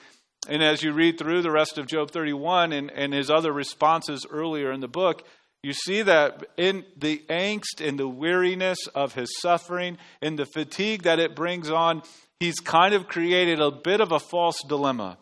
and 0.48 0.62
as 0.62 0.82
you 0.82 0.92
read 0.92 1.18
through 1.18 1.42
the 1.42 1.50
rest 1.50 1.78
of 1.78 1.86
Job 1.86 2.10
31 2.10 2.72
and, 2.72 2.90
and 2.90 3.14
his 3.14 3.30
other 3.30 3.52
responses 3.52 4.26
earlier 4.28 4.72
in 4.72 4.80
the 4.80 4.88
book, 4.88 5.24
you 5.62 5.72
see 5.72 6.02
that 6.02 6.44
in 6.56 6.84
the 6.96 7.22
angst 7.30 7.80
and 7.80 7.98
the 7.98 8.08
weariness 8.08 8.88
of 8.88 9.14
his 9.14 9.30
suffering, 9.40 9.96
in 10.20 10.34
the 10.34 10.46
fatigue 10.46 11.04
that 11.04 11.20
it 11.20 11.36
brings 11.36 11.70
on, 11.70 12.02
he's 12.42 12.58
kind 12.58 12.92
of 12.92 13.06
created 13.06 13.60
a 13.60 13.70
bit 13.70 14.00
of 14.00 14.10
a 14.10 14.18
false 14.18 14.58
dilemma. 14.66 15.16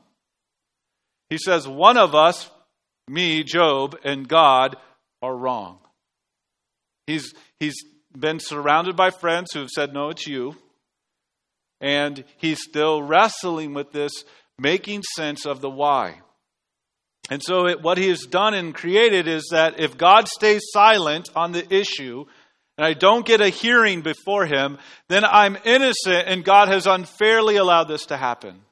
He 1.28 1.36
says, 1.36 1.68
One 1.68 1.98
of 1.98 2.14
us, 2.14 2.50
me, 3.08 3.44
Job, 3.44 3.94
and 4.04 4.26
God 4.26 4.76
are 5.20 5.36
wrong. 5.36 5.80
He's, 7.06 7.34
he's 7.58 7.76
been 8.18 8.40
surrounded 8.40 8.96
by 8.96 9.10
friends 9.10 9.52
who 9.52 9.60
have 9.60 9.68
said, 9.68 9.92
No, 9.92 10.08
it's 10.08 10.26
you. 10.26 10.56
And 11.78 12.24
he's 12.38 12.62
still 12.62 13.02
wrestling 13.02 13.74
with 13.74 13.92
this, 13.92 14.12
making 14.58 15.02
sense 15.14 15.44
of 15.44 15.60
the 15.60 15.70
why. 15.70 16.20
And 17.30 17.42
so, 17.42 17.66
it, 17.66 17.82
what 17.82 17.98
he 17.98 18.08
has 18.08 18.22
done 18.22 18.54
and 18.54 18.74
created 18.74 19.28
is 19.28 19.48
that 19.52 19.78
if 19.78 19.98
God 19.98 20.26
stays 20.26 20.62
silent 20.72 21.28
on 21.36 21.52
the 21.52 21.72
issue, 21.72 22.24
and 22.80 22.86
I 22.86 22.94
don't 22.94 23.26
get 23.26 23.42
a 23.42 23.50
hearing 23.50 24.00
before 24.00 24.46
him, 24.46 24.78
then 25.08 25.22
I'm 25.22 25.58
innocent 25.66 26.26
and 26.26 26.42
God 26.42 26.68
has 26.68 26.86
unfairly 26.86 27.56
allowed 27.56 27.88
this 27.88 28.06
to 28.06 28.16
happen. 28.16 28.62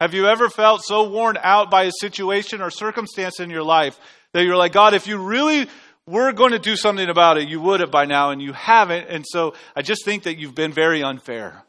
Have 0.00 0.14
you 0.14 0.28
ever 0.28 0.48
felt 0.48 0.84
so 0.84 1.08
worn 1.08 1.36
out 1.42 1.68
by 1.68 1.82
a 1.82 1.90
situation 1.98 2.62
or 2.62 2.70
circumstance 2.70 3.40
in 3.40 3.50
your 3.50 3.64
life 3.64 3.98
that 4.34 4.44
you're 4.44 4.56
like, 4.56 4.72
God, 4.72 4.94
if 4.94 5.08
you 5.08 5.18
really 5.18 5.66
were 6.06 6.32
going 6.32 6.52
to 6.52 6.60
do 6.60 6.76
something 6.76 7.08
about 7.08 7.38
it, 7.38 7.48
you 7.48 7.60
would 7.60 7.80
have 7.80 7.90
by 7.90 8.04
now, 8.04 8.30
and 8.30 8.40
you 8.40 8.52
haven't. 8.52 9.08
And 9.08 9.24
so 9.26 9.54
I 9.74 9.82
just 9.82 10.04
think 10.04 10.22
that 10.22 10.38
you've 10.38 10.54
been 10.54 10.72
very 10.72 11.02
unfair. 11.02 11.64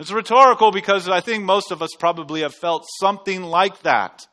It's 0.00 0.12
rhetorical 0.12 0.70
because 0.70 1.08
I 1.08 1.22
think 1.22 1.44
most 1.44 1.70
of 1.70 1.80
us 1.80 1.92
probably 1.98 2.42
have 2.42 2.54
felt 2.54 2.84
something 3.00 3.42
like 3.42 3.80
that. 3.84 4.26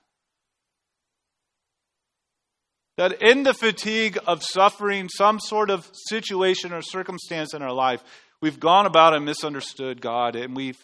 That 2.98 3.22
in 3.22 3.44
the 3.44 3.54
fatigue 3.54 4.18
of 4.26 4.44
suffering 4.44 5.10
some 5.10 5.40
sort 5.40 5.70
of 5.70 5.90
situation 6.08 6.72
or 6.72 6.82
circumstance 6.82 7.54
in 7.54 7.62
our 7.62 7.74
life, 7.74 8.04
we've 8.42 8.60
gone 8.60 8.86
about 8.86 9.14
and 9.14 9.26
misunderstood 9.26 10.02
God 10.02 10.36
and 10.36 10.56
we've, 10.56 10.80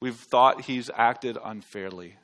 we've 0.00 0.16
thought 0.16 0.62
He's 0.62 0.90
acted 0.94 1.38
unfairly. 1.42 2.16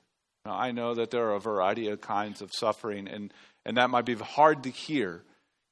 Now, 0.45 0.55
I 0.55 0.73
know 0.73 0.95
that 0.95 1.11
there 1.11 1.31
are 1.31 1.37
a 1.37 1.41
variety 1.41 1.89
of 1.89 2.01
kinds 2.01 2.43
of 2.43 2.51
suffering, 2.53 3.07
and, 3.07 3.33
and 3.65 3.77
that 3.77 3.91
might 3.91 4.05
be 4.05 4.15
hard 4.15 4.65
to 4.65 4.71
hear 4.71 5.23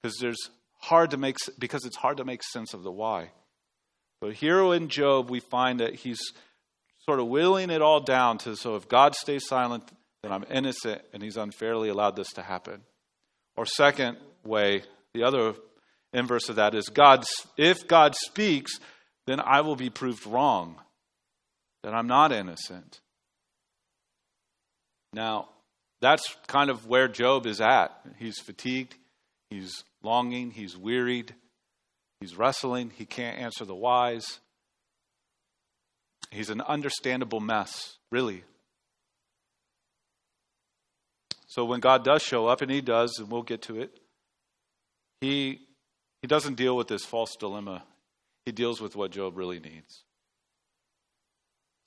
because 0.01 0.17
there's 0.19 0.51
hard 0.79 1.11
to 1.11 1.17
make 1.17 1.37
because 1.59 1.85
it's 1.85 1.97
hard 1.97 2.19
to 2.19 2.25
make 2.25 2.43
sense 2.43 2.73
of 2.73 2.83
the 2.83 2.93
why. 2.93 3.31
But 4.21 4.35
here 4.35 4.63
in 4.75 4.89
Job, 4.89 5.31
we 5.31 5.41
find 5.41 5.81
that 5.81 5.95
he's 5.95 6.21
sort 7.05 7.21
of 7.21 7.27
willing 7.27 7.71
it 7.71 7.83
all 7.83 8.01
down 8.01 8.39
to 8.39 8.55
so 8.55 8.77
if 8.77 8.89
God 8.89 9.15
stays 9.15 9.47
silent, 9.47 9.91
then 10.23 10.33
I'm 10.33 10.45
innocent, 10.51 11.03
and 11.13 11.23
he's 11.23 11.37
unfairly 11.37 11.89
allowed 11.89 12.17
this 12.17 12.33
to 12.35 12.43
happen. 12.43 12.83
Or 13.57 13.67
second 13.67 14.17
way, 14.45 14.83
the 15.15 15.25
other 15.25 15.55
inverse 16.13 16.49
of 16.49 16.57
that 16.57 16.75
is 16.75 16.89
God. 16.89 17.25
If 17.57 17.87
God 17.87 18.15
speaks, 18.15 18.73
then 19.27 19.41
I 19.41 19.61
will 19.61 19.77
be 19.77 19.91
proved 19.91 20.27
wrong, 20.27 20.77
that 21.83 21.95
I'm 21.95 22.07
not 22.07 22.33
innocent. 22.33 23.01
Now, 25.13 25.49
that's 26.01 26.37
kind 26.47 26.71
of 26.71 26.87
where 26.87 27.09
Job 27.09 27.47
is 27.47 27.61
at. 27.61 27.91
He's 28.19 28.39
fatigued, 28.39 28.95
he's 29.51 29.85
longing, 30.03 30.51
he's 30.51 30.77
wearied, 30.77 31.35
he's 32.21 32.37
wrestling, 32.37 32.93
he 32.97 33.05
can't 33.05 33.39
answer 33.39 33.65
the 33.65 33.75
whys. 33.75 34.41
He's 36.31 36.51
an 36.51 36.61
understandable 36.61 37.41
mess, 37.41 37.97
really. 38.13 38.45
So 41.51 41.65
when 41.65 41.81
God 41.81 42.05
does 42.05 42.23
show 42.23 42.47
up, 42.47 42.63
and 42.63 42.71
he 42.71 42.81
does, 42.81 43.19
and 43.19 43.29
we'll 43.29 43.43
get 43.43 43.63
to 43.63 43.81
it, 43.81 43.99
he, 45.21 45.59
he 46.23 46.29
doesn't 46.29 46.55
deal 46.55 46.77
with 46.77 46.87
this 46.87 47.05
false 47.05 47.35
dilemma. 47.35 47.83
He 48.47 48.53
deals 48.53 48.81
with 48.81 48.95
what 48.95 49.11
Job 49.11 49.37
really 49.37 49.59
needs. 49.59 50.05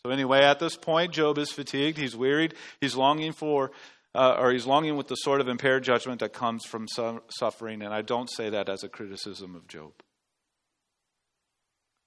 So, 0.05 0.11
anyway, 0.11 0.39
at 0.39 0.59
this 0.59 0.75
point, 0.75 1.13
Job 1.13 1.37
is 1.37 1.49
fatigued. 1.49 1.97
He's 1.97 2.13
wearied. 2.13 2.55
He's 2.81 2.97
longing 2.97 3.31
for, 3.31 3.71
uh, 4.13 4.35
or 4.37 4.51
he's 4.51 4.65
longing 4.65 4.97
with 4.97 5.07
the 5.07 5.15
sort 5.15 5.39
of 5.39 5.47
impaired 5.47 5.85
judgment 5.85 6.19
that 6.19 6.33
comes 6.33 6.65
from 6.65 6.85
suffering. 7.29 7.83
And 7.83 7.93
I 7.93 8.01
don't 8.01 8.29
say 8.29 8.49
that 8.49 8.67
as 8.67 8.83
a 8.83 8.89
criticism 8.89 9.55
of 9.55 9.69
Job. 9.69 9.93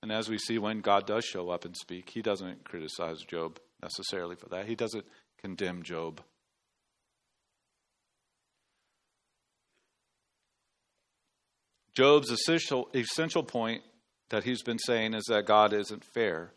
And 0.03 0.13
as 0.13 0.29
we 0.29 0.37
see 0.37 0.59
when 0.59 0.83
God 0.83 1.07
does 1.07 1.25
show 1.25 1.49
up 1.49 1.65
and 1.65 1.75
speak, 1.75 2.11
he 2.11 2.21
doesn't 2.21 2.65
criticize 2.65 3.23
Job 3.23 3.59
necessarily 3.83 4.37
for 4.37 4.51
that, 4.51 4.67
he 4.67 4.75
doesn't 4.75 5.07
condemn 5.39 5.83
Job. 5.83 6.21
Job's 11.97 12.31
essential, 12.31 12.91
essential 12.95 13.43
point 13.43 13.83
that 14.29 14.45
he's 14.45 14.63
been 14.63 14.79
saying 14.79 15.15
is 15.15 15.25
that 15.29 15.47
God 15.47 15.73
isn't 15.73 16.05
fair. 16.05 16.53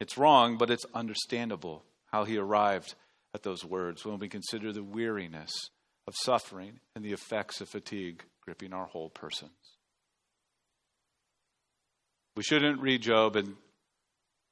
It's 0.00 0.18
wrong, 0.18 0.58
but 0.58 0.70
it's 0.70 0.84
understandable 0.94 1.84
how 2.10 2.24
he 2.24 2.36
arrived 2.36 2.94
at 3.34 3.42
those 3.42 3.64
words 3.64 4.04
when 4.04 4.18
we 4.18 4.28
consider 4.28 4.70
the 4.70 4.82
weariness 4.82 5.50
of 6.06 6.14
suffering 6.14 6.80
and 6.94 7.02
the 7.02 7.12
effects 7.12 7.62
of 7.62 7.70
fatigue 7.70 8.22
gripping 8.42 8.74
our 8.74 8.84
whole 8.84 9.08
persons. 9.08 9.50
We 12.36 12.42
shouldn't 12.42 12.80
read 12.80 13.00
Job 13.00 13.36
and, 13.36 13.56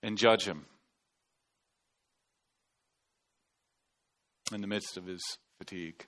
and 0.02 0.16
judge 0.16 0.44
him 0.44 0.64
in 4.54 4.62
the 4.62 4.66
midst 4.66 4.96
of 4.96 5.04
his 5.04 5.20
fatigue. 5.58 6.06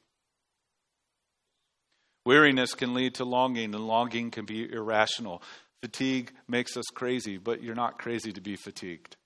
Weariness 2.25 2.75
can 2.75 2.95
lead 2.95 3.15
to 3.17 3.25
longing, 3.25 3.75
and 3.75 3.87
longing 3.87 4.31
can 4.31 4.45
be 4.45 4.71
irrational. 4.71 5.43
Fatigue 5.83 6.33
makes 6.47 6.77
us 6.77 6.85
crazy, 6.95 7.39
but 7.39 7.63
you're 7.63 7.75
not 7.75 7.99
crazy 7.99 8.33
to 8.33 8.41
be 8.41 8.57
fatigued. 8.57 9.17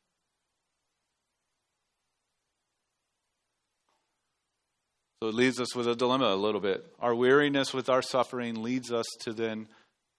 So 5.23 5.29
it 5.29 5.35
leaves 5.35 5.61
us 5.61 5.75
with 5.75 5.87
a 5.88 5.95
dilemma 5.95 6.26
a 6.26 6.37
little 6.37 6.61
bit. 6.61 6.85
Our 7.00 7.15
weariness 7.15 7.75
with 7.75 7.88
our 7.88 8.03
suffering 8.03 8.62
leads 8.62 8.93
us 8.93 9.07
to 9.21 9.33
then 9.33 9.69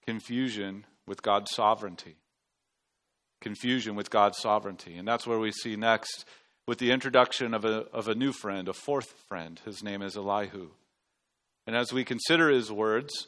confusion 0.06 0.86
with 1.06 1.22
God's 1.22 1.52
sovereignty. 1.54 2.16
Confusion 3.40 3.94
with 3.94 4.10
God's 4.10 4.38
sovereignty. 4.38 4.96
And 4.96 5.06
that's 5.06 5.26
where 5.26 5.38
we 5.38 5.52
see 5.52 5.76
next 5.76 6.24
with 6.66 6.78
the 6.78 6.90
introduction 6.90 7.54
of 7.54 7.64
a, 7.64 7.86
of 7.92 8.08
a 8.08 8.14
new 8.14 8.32
friend, 8.32 8.68
a 8.68 8.72
fourth 8.72 9.12
friend. 9.28 9.60
His 9.64 9.82
name 9.82 10.02
is 10.02 10.16
Elihu. 10.16 10.70
And 11.68 11.76
as 11.76 11.92
we 11.92 12.02
consider 12.02 12.48
his 12.48 12.72
words, 12.72 13.26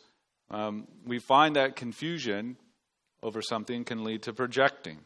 um, 0.50 0.88
we 1.04 1.18
find 1.18 1.56
that 1.56 1.76
confusion 1.76 2.56
over 3.22 3.42
something 3.42 3.84
can 3.84 4.02
lead 4.02 4.22
to 4.22 4.32
projecting, 4.32 5.00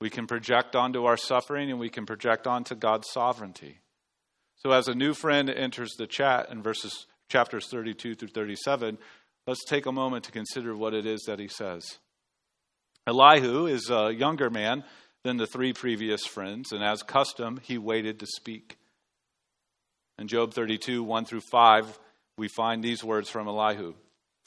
We 0.00 0.10
can 0.10 0.26
project 0.26 0.74
onto 0.74 1.04
our 1.04 1.16
suffering 1.16 1.70
and 1.70 1.78
we 1.78 1.90
can 1.90 2.06
project 2.06 2.48
onto 2.48 2.74
God's 2.74 3.08
sovereignty. 3.08 3.78
So 4.56 4.72
as 4.72 4.88
a 4.88 4.96
new 4.96 5.14
friend 5.14 5.48
enters 5.48 5.92
the 5.96 6.08
chat 6.08 6.50
in 6.50 6.60
verses 6.60 7.06
chapters 7.28 7.68
32 7.68 8.16
through 8.16 8.30
37, 8.30 8.98
let's 9.46 9.64
take 9.64 9.86
a 9.86 9.92
moment 9.92 10.24
to 10.24 10.32
consider 10.32 10.76
what 10.76 10.92
it 10.92 11.06
is 11.06 11.22
that 11.28 11.38
he 11.38 11.46
says. 11.46 11.98
Elihu 13.06 13.66
is 13.66 13.90
a 13.90 14.12
younger 14.12 14.50
man 14.50 14.82
than 15.22 15.36
the 15.36 15.46
three 15.46 15.72
previous 15.72 16.26
friends, 16.26 16.72
and 16.72 16.82
as 16.82 17.04
custom, 17.04 17.60
he 17.62 17.78
waited 17.78 18.18
to 18.18 18.26
speak. 18.26 18.76
In 20.18 20.26
Job 20.26 20.52
32, 20.52 21.04
1 21.04 21.24
through 21.26 21.42
5, 21.42 22.00
we 22.36 22.48
find 22.48 22.82
these 22.82 23.04
words 23.04 23.28
from 23.28 23.48
Elihu. 23.48 23.94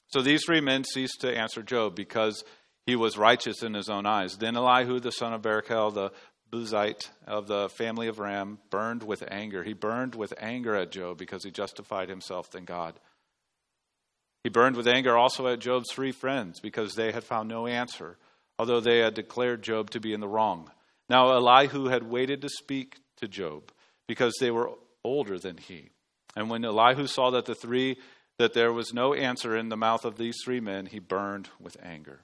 So 0.08 0.22
these 0.22 0.44
three 0.46 0.62
men 0.62 0.84
ceased 0.84 1.22
to 1.22 1.38
answer 1.38 1.62
Job 1.62 1.96
because 1.96 2.44
he 2.86 2.96
was 2.96 3.18
righteous 3.18 3.64
in 3.64 3.74
his 3.74 3.90
own 3.90 4.06
eyes. 4.06 4.38
Then 4.38 4.56
Elihu, 4.56 5.00
the 5.00 5.12
son 5.12 5.34
of 5.34 5.42
Barachel, 5.42 5.94
the 5.94 6.12
Buzite 6.52 7.10
of 7.26 7.48
the 7.48 7.70
family 7.70 8.08
of 8.08 8.20
Ram, 8.20 8.60
burned 8.70 9.04
with 9.04 9.24
anger. 9.30 9.64
He 9.64 9.74
burned 9.74 10.16
with 10.16 10.34
anger 10.40 10.76
at 10.76 10.92
Job 10.92 11.18
because 11.18 11.44
he 11.44 11.52
justified 11.52 12.10
himself 12.10 12.52
than 12.52 12.66
God. 12.66 13.00
He 14.44 14.50
burned 14.50 14.76
with 14.76 14.88
anger 14.88 15.18
also 15.18 15.48
at 15.48 15.60
Job's 15.60 15.92
three 15.92 16.12
friends 16.12 16.60
because 16.60 16.94
they 16.94 17.12
had 17.12 17.24
found 17.24 17.50
no 17.50 17.66
answer, 17.66 18.18
although 18.60 18.80
they 18.80 19.00
had 19.00 19.16
declared 19.16 19.64
Job 19.64 19.90
to 19.92 20.00
be 20.00 20.14
in 20.14 20.20
the 20.20 20.28
wrong. 20.28 20.70
Now 21.10 21.32
Elihu 21.32 21.86
had 21.86 22.04
waited 22.04 22.42
to 22.42 22.50
speak 22.50 22.98
to 23.18 23.28
Job 23.28 23.72
because 24.08 24.36
they 24.40 24.52
were 24.52 24.70
older 25.04 25.40
than 25.40 25.58
he. 25.58 25.90
And 26.36 26.50
when 26.50 26.66
Elihu 26.66 27.08
saw 27.08 27.32
that 27.32 27.46
the 27.46 27.56
three 27.56 27.98
that 28.38 28.54
there 28.54 28.74
was 28.74 28.94
no 28.94 29.14
answer 29.14 29.56
in 29.56 29.70
the 29.70 29.78
mouth 29.78 30.04
of 30.04 30.18
these 30.18 30.36
three 30.44 30.60
men, 30.60 30.88
he 30.88 31.00
burned 31.00 31.50
with 31.60 31.78
anger. 31.82 32.22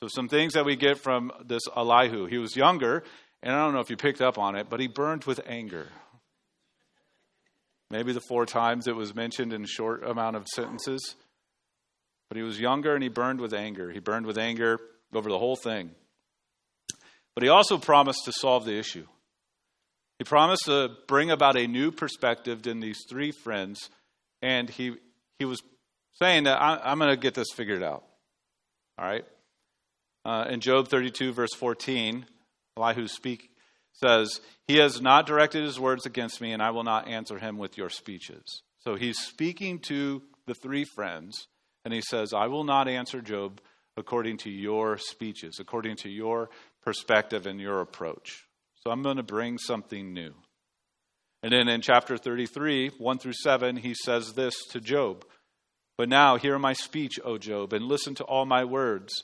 So 0.00 0.08
some 0.08 0.28
things 0.28 0.52
that 0.52 0.66
we 0.66 0.76
get 0.76 0.98
from 0.98 1.32
this 1.44 1.62
Elihu. 1.74 2.26
He 2.26 2.36
was 2.36 2.56
younger, 2.56 3.04
and 3.42 3.54
I 3.54 3.64
don't 3.64 3.72
know 3.72 3.80
if 3.80 3.88
you 3.88 3.96
picked 3.96 4.20
up 4.20 4.38
on 4.38 4.54
it, 4.54 4.68
but 4.68 4.80
he 4.80 4.86
burned 4.86 5.24
with 5.24 5.40
anger. 5.46 5.86
Maybe 7.90 8.12
the 8.12 8.20
four 8.28 8.44
times 8.44 8.86
it 8.86 8.96
was 8.96 9.14
mentioned 9.14 9.52
in 9.52 9.64
a 9.64 9.68
short 9.68 10.04
amount 10.04 10.36
of 10.36 10.46
sentences. 10.48 11.14
But 12.28 12.36
he 12.36 12.42
was 12.42 12.58
younger 12.58 12.94
and 12.94 13.02
he 13.02 13.08
burned 13.08 13.40
with 13.40 13.54
anger. 13.54 13.90
He 13.90 14.00
burned 14.00 14.26
with 14.26 14.38
anger 14.38 14.80
over 15.12 15.28
the 15.28 15.38
whole 15.38 15.56
thing. 15.56 15.92
But 17.34 17.44
he 17.44 17.48
also 17.48 17.78
promised 17.78 18.24
to 18.24 18.32
solve 18.32 18.64
the 18.64 18.78
issue. 18.78 19.06
He 20.18 20.24
promised 20.24 20.66
to 20.66 20.90
bring 21.08 21.30
about 21.30 21.56
a 21.56 21.66
new 21.66 21.90
perspective 21.90 22.66
in 22.66 22.80
these 22.80 23.04
three 23.08 23.32
friends, 23.32 23.90
and 24.40 24.70
he, 24.70 24.94
he 25.38 25.44
was 25.44 25.60
saying 26.14 26.44
that 26.44 26.60
I, 26.60 26.92
am 26.92 26.98
going 26.98 27.10
to 27.10 27.16
get 27.16 27.34
this 27.34 27.52
figured 27.54 27.82
out. 27.82 28.04
All 28.98 29.06
right? 29.06 29.24
Uh, 30.24 30.46
in 30.48 30.60
Job 30.60 30.88
32, 30.88 31.32
verse 31.32 31.54
14, 31.54 32.26
Elihu 32.76 33.08
speak, 33.08 33.50
says, 33.92 34.40
He 34.66 34.76
has 34.76 35.00
not 35.00 35.26
directed 35.26 35.64
his 35.64 35.80
words 35.80 36.06
against 36.06 36.40
me, 36.40 36.52
and 36.52 36.62
I 36.62 36.70
will 36.70 36.84
not 36.84 37.08
answer 37.08 37.38
him 37.38 37.58
with 37.58 37.76
your 37.76 37.90
speeches. 37.90 38.62
So 38.78 38.94
he's 38.94 39.18
speaking 39.18 39.80
to 39.80 40.22
the 40.46 40.54
three 40.54 40.84
friends, 40.84 41.48
and 41.84 41.92
he 41.92 42.02
says, 42.02 42.32
I 42.32 42.46
will 42.46 42.64
not 42.64 42.88
answer 42.88 43.20
Job 43.20 43.60
according 43.96 44.38
to 44.38 44.50
your 44.50 44.98
speeches, 44.98 45.58
according 45.60 45.96
to 45.96 46.08
your 46.08 46.50
perspective 46.82 47.46
and 47.46 47.60
your 47.60 47.80
approach. 47.80 48.44
So 48.86 48.92
I'm 48.92 49.02
going 49.02 49.16
to 49.16 49.22
bring 49.22 49.56
something 49.56 50.12
new. 50.12 50.34
And 51.42 51.54
then 51.54 51.68
in 51.68 51.80
chapter 51.80 52.18
33, 52.18 52.90
1 52.98 53.18
through 53.18 53.32
7, 53.32 53.76
he 53.76 53.94
says 53.94 54.34
this 54.34 54.54
to 54.72 54.80
Job 54.80 55.24
But 55.96 56.10
now 56.10 56.36
hear 56.36 56.58
my 56.58 56.74
speech, 56.74 57.18
O 57.24 57.38
Job, 57.38 57.72
and 57.72 57.86
listen 57.86 58.14
to 58.16 58.24
all 58.24 58.44
my 58.44 58.62
words. 58.64 59.14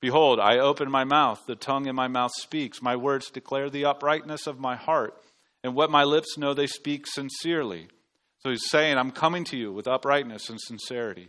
Behold, 0.00 0.38
I 0.38 0.58
open 0.58 0.88
my 0.88 1.02
mouth, 1.02 1.42
the 1.48 1.56
tongue 1.56 1.86
in 1.86 1.96
my 1.96 2.06
mouth 2.06 2.30
speaks. 2.36 2.80
My 2.80 2.94
words 2.94 3.28
declare 3.28 3.68
the 3.68 3.86
uprightness 3.86 4.46
of 4.46 4.60
my 4.60 4.76
heart, 4.76 5.20
and 5.64 5.74
what 5.74 5.90
my 5.90 6.04
lips 6.04 6.38
know 6.38 6.54
they 6.54 6.68
speak 6.68 7.04
sincerely. 7.08 7.88
So 8.44 8.50
he's 8.50 8.70
saying, 8.70 8.98
I'm 8.98 9.10
coming 9.10 9.42
to 9.46 9.56
you 9.56 9.72
with 9.72 9.88
uprightness 9.88 10.48
and 10.48 10.60
sincerity. 10.60 11.28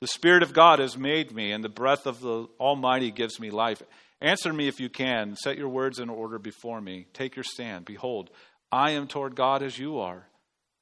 The 0.00 0.08
Spirit 0.08 0.42
of 0.42 0.52
God 0.52 0.80
has 0.80 0.98
made 0.98 1.32
me, 1.32 1.52
and 1.52 1.62
the 1.62 1.68
breath 1.68 2.04
of 2.04 2.20
the 2.20 2.48
Almighty 2.58 3.12
gives 3.12 3.38
me 3.38 3.50
life. 3.50 3.80
Answer 4.20 4.52
me 4.52 4.68
if 4.68 4.80
you 4.80 4.88
can. 4.88 5.36
Set 5.36 5.58
your 5.58 5.68
words 5.68 5.98
in 5.98 6.08
order 6.08 6.38
before 6.38 6.80
me. 6.80 7.06
Take 7.12 7.36
your 7.36 7.44
stand. 7.44 7.84
Behold, 7.84 8.30
I 8.72 8.92
am 8.92 9.06
toward 9.06 9.36
God 9.36 9.62
as 9.62 9.78
you 9.78 9.98
are. 9.98 10.26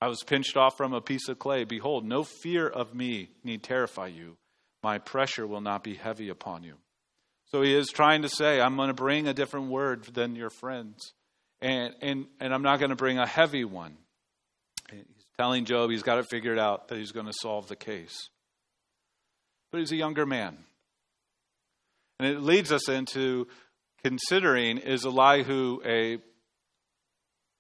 I 0.01 0.09
was 0.09 0.22
pinched 0.27 0.57
off 0.57 0.77
from 0.77 0.92
a 0.92 1.01
piece 1.01 1.29
of 1.29 1.38
clay. 1.38 1.64
Behold, 1.64 2.05
no 2.05 2.22
fear 2.22 2.66
of 2.66 2.94
me 2.94 3.31
need 3.44 3.62
terrify 3.62 4.09
you. 4.09 4.37
My 4.83 4.99
pressure 4.99 5.46
will 5.46 5.61
not 5.61 5.83
be 5.83 5.94
heavy 5.94 6.29
upon 6.29 6.62
you. 6.62 6.75
So 7.46 7.62
he 7.62 7.75
is 7.75 7.88
trying 7.88 8.22
to 8.22 8.29
say, 8.29 8.61
I'm 8.61 8.77
going 8.77 8.88
to 8.88 8.94
bring 8.94 9.29
a 9.29 9.35
different 9.35 9.68
word 9.68 10.05
than 10.05 10.37
your 10.37 10.51
friends. 10.51 11.12
And, 11.61 11.94
and, 12.03 12.27
and 12.40 12.53
I'm 12.53 12.62
not 12.62 12.79
going 12.79 12.90
to 12.90 12.96
bring 12.96 13.18
a 13.18 13.27
heavy 13.27 13.64
one. 13.64 13.96
He's 14.90 15.05
telling 15.38 15.64
Job 15.64 15.90
he's 15.90 16.03
got 16.03 16.18
it 16.18 16.27
figured 16.31 16.59
out 16.59 16.88
that 16.88 16.99
he's 16.99 17.12
going 17.12 17.27
to 17.27 17.33
solve 17.40 17.68
the 17.68 17.77
case. 17.77 18.29
But 19.70 19.79
he's 19.79 19.92
a 19.92 19.96
younger 19.96 20.27
man. 20.27 20.59
And 22.18 22.29
it 22.29 22.40
leads 22.40 22.72
us 22.72 22.88
into 22.88 23.46
considering 24.02 24.79
is 24.79 25.05
Elihu 25.05 25.81
a, 25.85 26.18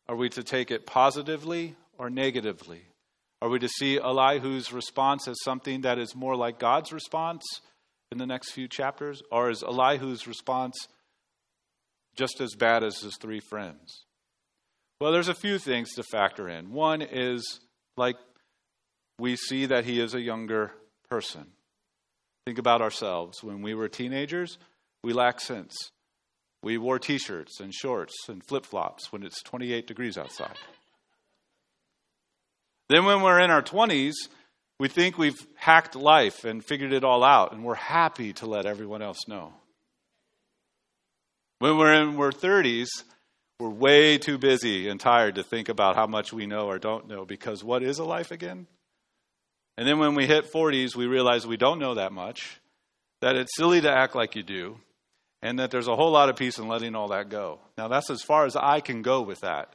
are 0.08 0.16
we 0.16 0.28
to 0.30 0.42
take 0.42 0.70
it 0.70 0.86
positively 0.86 1.74
or 1.98 2.08
negatively? 2.08 2.82
Are 3.42 3.48
we 3.48 3.58
to 3.58 3.68
see 3.68 3.96
Elihu's 3.96 4.72
response 4.72 5.28
as 5.28 5.36
something 5.44 5.82
that 5.82 5.98
is 5.98 6.14
more 6.14 6.36
like 6.36 6.58
God's 6.58 6.92
response 6.92 7.44
in 8.10 8.18
the 8.18 8.26
next 8.26 8.52
few 8.52 8.66
chapters? 8.66 9.22
Or 9.30 9.50
is 9.50 9.62
Elihu's 9.62 10.26
response 10.26 10.74
just 12.16 12.40
as 12.40 12.54
bad 12.54 12.82
as 12.82 13.00
his 13.00 13.16
three 13.16 13.40
friends? 13.40 14.04
Well, 15.00 15.12
there's 15.12 15.28
a 15.28 15.34
few 15.34 15.58
things 15.58 15.92
to 15.94 16.02
factor 16.02 16.48
in. 16.48 16.72
One 16.72 17.02
is 17.02 17.60
like 17.98 18.16
we 19.18 19.36
see 19.36 19.66
that 19.66 19.84
he 19.84 20.00
is 20.00 20.14
a 20.14 20.20
younger 20.20 20.72
person. 21.10 21.46
Think 22.46 22.58
about 22.58 22.80
ourselves. 22.80 23.42
When 23.42 23.60
we 23.60 23.74
were 23.74 23.88
teenagers, 23.88 24.56
we 25.02 25.12
lacked 25.12 25.42
sense. 25.42 25.90
We 26.62 26.78
wore 26.78 27.00
t 27.00 27.18
shirts 27.18 27.60
and 27.60 27.74
shorts 27.74 28.14
and 28.28 28.42
flip 28.44 28.64
flops 28.64 29.12
when 29.12 29.24
it's 29.24 29.42
28 29.42 29.86
degrees 29.86 30.16
outside. 30.16 30.56
Then, 32.88 33.04
when 33.04 33.20
we're 33.22 33.40
in 33.40 33.50
our 33.50 33.62
20s, 33.62 34.14
we 34.78 34.88
think 34.88 35.18
we've 35.18 35.44
hacked 35.56 35.96
life 35.96 36.44
and 36.44 36.64
figured 36.64 36.92
it 36.92 37.02
all 37.02 37.24
out, 37.24 37.52
and 37.52 37.64
we're 37.64 37.74
happy 37.74 38.32
to 38.34 38.46
let 38.46 38.64
everyone 38.64 39.02
else 39.02 39.26
know. 39.26 39.52
When 41.58 41.76
we're 41.78 41.94
in 41.94 42.16
our 42.16 42.30
30s, 42.30 42.86
we're 43.58 43.70
way 43.70 44.18
too 44.18 44.38
busy 44.38 44.88
and 44.88 45.00
tired 45.00 45.36
to 45.36 45.42
think 45.42 45.68
about 45.68 45.96
how 45.96 46.06
much 46.06 46.32
we 46.32 46.46
know 46.46 46.66
or 46.66 46.78
don't 46.78 47.08
know 47.08 47.24
because 47.24 47.64
what 47.64 47.82
is 47.82 47.98
a 47.98 48.04
life 48.04 48.30
again? 48.30 48.66
And 49.76 49.86
then 49.86 49.98
when 49.98 50.14
we 50.14 50.26
hit 50.26 50.50
40s, 50.50 50.96
we 50.96 51.06
realize 51.06 51.46
we 51.46 51.56
don't 51.56 51.78
know 51.78 51.94
that 51.94 52.12
much, 52.12 52.60
that 53.20 53.36
it's 53.36 53.54
silly 53.56 53.80
to 53.82 53.90
act 53.90 54.14
like 54.14 54.34
you 54.34 54.42
do, 54.42 54.78
and 55.42 55.58
that 55.58 55.70
there's 55.70 55.88
a 55.88 55.96
whole 55.96 56.10
lot 56.10 56.28
of 56.28 56.36
peace 56.36 56.58
in 56.58 56.66
letting 56.66 56.94
all 56.94 57.08
that 57.08 57.28
go. 57.28 57.60
Now, 57.76 57.88
that's 57.88 58.10
as 58.10 58.22
far 58.22 58.46
as 58.46 58.56
I 58.56 58.80
can 58.80 59.02
go 59.02 59.22
with 59.22 59.40
that. 59.40 59.74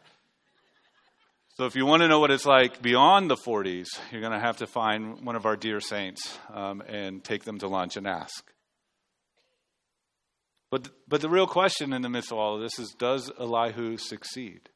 So, 1.55 1.65
if 1.65 1.75
you 1.75 1.85
want 1.85 2.01
to 2.01 2.07
know 2.07 2.19
what 2.19 2.31
it's 2.31 2.45
like 2.45 2.81
beyond 2.81 3.29
the 3.29 3.35
40s, 3.35 3.87
you're 4.11 4.21
going 4.21 4.33
to 4.33 4.39
have 4.39 4.57
to 4.57 4.67
find 4.67 5.23
one 5.23 5.35
of 5.35 5.45
our 5.45 5.55
dear 5.55 5.79
saints 5.79 6.37
um, 6.51 6.81
and 6.87 7.23
take 7.23 7.43
them 7.43 7.59
to 7.59 7.67
lunch 7.67 7.97
and 7.97 8.07
ask. 8.07 8.51
But, 10.71 10.87
but 11.07 11.19
the 11.21 11.29
real 11.29 11.47
question 11.47 11.91
in 11.91 12.01
the 12.01 12.09
midst 12.09 12.31
of 12.31 12.37
all 12.37 12.55
of 12.55 12.61
this 12.61 12.79
is 12.79 12.95
does 12.97 13.29
Elihu 13.37 13.97
succeed? 13.97 14.69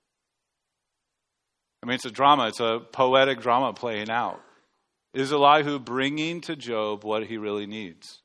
I 1.81 1.87
mean, 1.87 1.95
it's 1.95 2.05
a 2.05 2.11
drama, 2.11 2.47
it's 2.47 2.59
a 2.59 2.81
poetic 2.91 3.39
drama 3.39 3.71
playing 3.73 4.09
out. 4.09 4.41
Is 5.15 5.31
Elihu 5.31 5.79
bringing 5.79 6.41
to 6.41 6.57
Job 6.57 7.05
what 7.05 7.25
he 7.25 7.37
really 7.37 7.65
needs? 7.65 8.21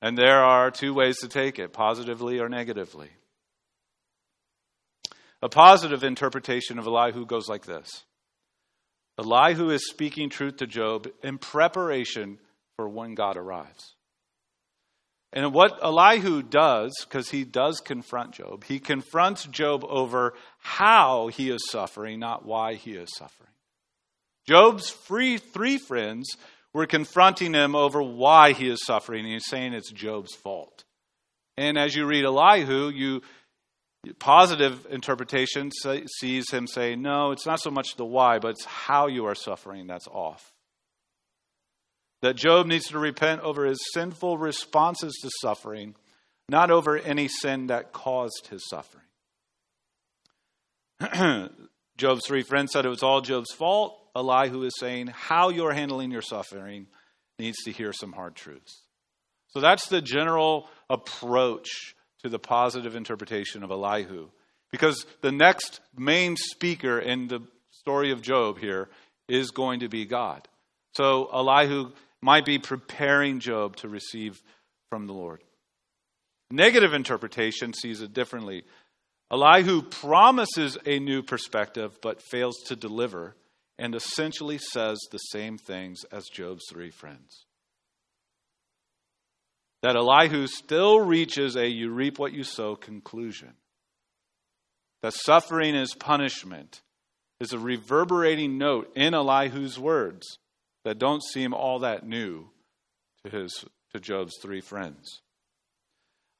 And 0.00 0.16
there 0.16 0.44
are 0.44 0.70
two 0.70 0.94
ways 0.94 1.18
to 1.18 1.28
take 1.28 1.58
it 1.58 1.72
positively 1.72 2.38
or 2.38 2.48
negatively. 2.48 3.10
A 5.42 5.48
positive 5.48 6.04
interpretation 6.04 6.78
of 6.78 6.86
Elihu 6.86 7.26
goes 7.26 7.48
like 7.48 7.66
this 7.66 8.04
Elihu 9.18 9.70
is 9.70 9.88
speaking 9.90 10.30
truth 10.30 10.58
to 10.58 10.66
Job 10.68 11.08
in 11.24 11.38
preparation 11.38 12.38
for 12.76 12.88
when 12.88 13.16
God 13.16 13.36
arrives. 13.36 13.96
And 15.32 15.52
what 15.52 15.80
Elihu 15.82 16.42
does, 16.42 16.92
because 17.02 17.30
he 17.30 17.42
does 17.42 17.80
confront 17.80 18.34
Job, 18.34 18.62
he 18.62 18.78
confronts 18.78 19.44
Job 19.46 19.84
over 19.88 20.34
how 20.60 21.26
he 21.26 21.50
is 21.50 21.68
suffering, 21.68 22.20
not 22.20 22.46
why 22.46 22.74
he 22.74 22.92
is 22.92 23.08
suffering. 23.16 23.50
Job's 24.48 24.90
free, 24.90 25.38
three 25.38 25.78
friends 25.78 26.36
were 26.72 26.86
confronting 26.86 27.54
him 27.54 27.74
over 27.74 28.02
why 28.02 28.52
he 28.52 28.68
is 28.68 28.84
suffering, 28.84 29.24
and 29.24 29.32
he's 29.32 29.46
saying 29.46 29.72
it's 29.72 29.90
Job's 29.90 30.34
fault. 30.34 30.84
And 31.56 31.78
as 31.78 31.94
you 31.94 32.04
read 32.04 32.24
Elihu, 32.24 32.88
you 32.88 33.22
Positive 34.18 34.86
interpretation 34.90 35.70
sees 35.70 36.50
him 36.50 36.66
say, 36.66 36.94
No, 36.96 37.30
it's 37.30 37.46
not 37.46 37.60
so 37.60 37.70
much 37.70 37.96
the 37.96 38.04
why, 38.04 38.38
but 38.38 38.48
it's 38.48 38.64
how 38.64 39.06
you 39.06 39.26
are 39.26 39.34
suffering 39.34 39.86
that's 39.86 40.08
off. 40.08 40.52
That 42.22 42.36
Job 42.36 42.66
needs 42.66 42.88
to 42.88 42.98
repent 42.98 43.42
over 43.42 43.64
his 43.64 43.80
sinful 43.92 44.38
responses 44.38 45.18
to 45.22 45.30
suffering, 45.40 45.94
not 46.48 46.70
over 46.70 46.98
any 46.98 47.28
sin 47.28 47.68
that 47.68 47.92
caused 47.92 48.48
his 48.48 48.66
suffering. 48.68 49.04
Job's 51.96 52.26
three 52.26 52.42
friends 52.42 52.72
said 52.72 52.84
it 52.84 52.90
was 52.90 53.02
all 53.02 53.20
Job's 53.20 53.52
fault. 53.52 53.98
Elihu 54.16 54.62
is 54.62 54.74
saying 54.78 55.08
how 55.08 55.48
you're 55.48 55.72
handling 55.72 56.10
your 56.10 56.22
suffering 56.22 56.86
needs 57.38 57.58
to 57.64 57.72
hear 57.72 57.92
some 57.92 58.12
hard 58.12 58.34
truths. 58.34 58.82
So 59.48 59.60
that's 59.60 59.88
the 59.88 60.00
general 60.00 60.68
approach 60.88 61.94
to 62.22 62.28
the 62.28 62.38
positive 62.38 62.96
interpretation 62.96 63.62
of 63.62 63.70
Elihu. 63.70 64.28
Because 64.70 65.06
the 65.20 65.32
next 65.32 65.80
main 65.96 66.36
speaker 66.36 66.98
in 66.98 67.28
the 67.28 67.40
story 67.70 68.10
of 68.10 68.22
Job 68.22 68.58
here 68.58 68.88
is 69.28 69.50
going 69.50 69.80
to 69.80 69.88
be 69.88 70.04
God. 70.04 70.48
So 70.94 71.28
Elihu 71.32 71.92
might 72.20 72.44
be 72.44 72.58
preparing 72.58 73.40
Job 73.40 73.76
to 73.76 73.88
receive 73.88 74.42
from 74.90 75.06
the 75.06 75.12
Lord. 75.12 75.42
Negative 76.50 76.94
interpretation 76.94 77.72
sees 77.72 78.00
it 78.00 78.12
differently. 78.12 78.64
Elihu 79.30 79.82
promises 79.82 80.78
a 80.86 80.98
new 80.98 81.22
perspective 81.22 81.98
but 82.02 82.22
fails 82.22 82.56
to 82.66 82.76
deliver 82.76 83.34
and 83.78 83.94
essentially 83.94 84.58
says 84.58 84.98
the 85.10 85.18
same 85.18 85.58
things 85.58 86.04
as 86.12 86.26
Job's 86.26 86.64
three 86.70 86.90
friends. 86.90 87.46
That 89.82 89.96
Elihu 89.96 90.46
still 90.46 91.00
reaches 91.00 91.56
a 91.56 91.68
you 91.68 91.90
reap 91.90 92.18
what 92.18 92.32
you 92.32 92.44
sow 92.44 92.76
conclusion. 92.76 93.54
That 95.02 95.12
suffering 95.12 95.74
is 95.74 95.94
punishment 95.94 96.80
is 97.40 97.52
a 97.52 97.58
reverberating 97.58 98.56
note 98.56 98.90
in 98.96 99.12
Elihu's 99.12 99.78
words 99.78 100.38
that 100.84 100.98
don't 100.98 101.22
seem 101.22 101.52
all 101.52 101.80
that 101.80 102.06
new 102.06 102.48
to 103.24 103.30
his 103.30 103.64
to 103.92 104.00
Job's 104.00 104.38
three 104.40 104.60
friends. 104.60 105.20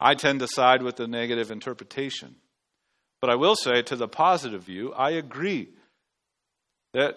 I 0.00 0.14
tend 0.14 0.40
to 0.40 0.48
side 0.48 0.82
with 0.82 0.96
the 0.96 1.06
negative 1.06 1.50
interpretation. 1.50 2.36
But 3.20 3.30
I 3.30 3.36
will 3.36 3.56
say 3.56 3.80
to 3.82 3.96
the 3.96 4.08
positive 4.08 4.64
view, 4.64 4.92
I 4.92 5.10
agree 5.10 5.68
that 6.94 7.16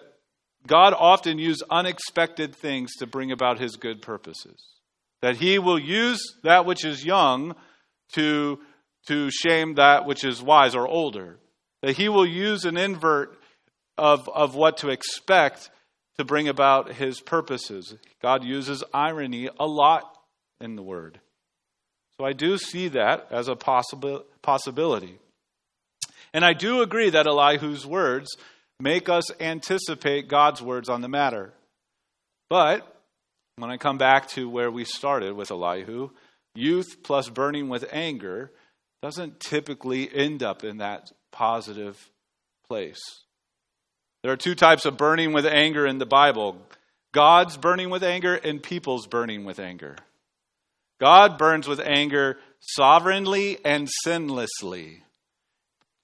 God 0.66 0.92
often 0.92 1.38
uses 1.38 1.62
unexpected 1.70 2.54
things 2.54 2.94
to 2.98 3.06
bring 3.06 3.32
about 3.32 3.58
his 3.58 3.76
good 3.76 4.02
purposes. 4.02 4.62
That 5.22 5.36
he 5.36 5.58
will 5.58 5.78
use 5.78 6.20
that 6.42 6.66
which 6.66 6.84
is 6.84 7.04
young 7.04 7.54
to, 8.12 8.58
to 9.06 9.30
shame 9.30 9.74
that 9.76 10.04
which 10.04 10.24
is 10.24 10.42
wise 10.42 10.74
or 10.74 10.86
older. 10.86 11.38
That 11.82 11.96
he 11.96 12.08
will 12.08 12.26
use 12.26 12.64
an 12.64 12.76
invert 12.76 13.38
of, 13.96 14.28
of 14.28 14.54
what 14.54 14.78
to 14.78 14.90
expect 14.90 15.70
to 16.18 16.24
bring 16.24 16.48
about 16.48 16.92
his 16.92 17.20
purposes. 17.20 17.94
God 18.20 18.44
uses 18.44 18.82
irony 18.92 19.48
a 19.58 19.66
lot 19.66 20.18
in 20.60 20.76
the 20.76 20.82
word. 20.82 21.20
So 22.18 22.26
I 22.26 22.32
do 22.32 22.58
see 22.58 22.88
that 22.88 23.28
as 23.30 23.46
a 23.46 23.54
possible, 23.54 24.24
possibility. 24.42 25.20
And 26.34 26.44
I 26.44 26.52
do 26.52 26.82
agree 26.82 27.10
that 27.10 27.26
Elihu's 27.26 27.86
words 27.86 28.36
make 28.80 29.08
us 29.08 29.24
anticipate 29.40 30.28
God's 30.28 30.62
words 30.62 30.88
on 30.88 31.00
the 31.00 31.08
matter. 31.08 31.52
But 32.48 32.96
when 33.56 33.70
I 33.70 33.76
come 33.76 33.98
back 33.98 34.28
to 34.30 34.48
where 34.48 34.70
we 34.70 34.84
started 34.84 35.34
with 35.34 35.50
Elihu, 35.50 36.10
youth 36.54 37.02
plus 37.02 37.28
burning 37.28 37.68
with 37.68 37.84
anger 37.92 38.52
doesn't 39.02 39.40
typically 39.40 40.08
end 40.12 40.42
up 40.42 40.64
in 40.64 40.78
that 40.78 41.12
positive 41.30 42.10
place. 42.68 43.00
There 44.22 44.32
are 44.32 44.36
two 44.36 44.54
types 44.54 44.84
of 44.84 44.96
burning 44.96 45.32
with 45.32 45.46
anger 45.46 45.86
in 45.86 45.98
the 45.98 46.06
Bible 46.06 46.58
God's 47.12 47.56
burning 47.56 47.88
with 47.88 48.02
anger 48.02 48.34
and 48.34 48.62
people's 48.62 49.06
burning 49.06 49.44
with 49.44 49.58
anger. 49.58 49.96
God 51.00 51.38
burns 51.38 51.66
with 51.66 51.80
anger 51.80 52.38
sovereignly 52.60 53.58
and 53.64 53.88
sinlessly. 54.04 55.02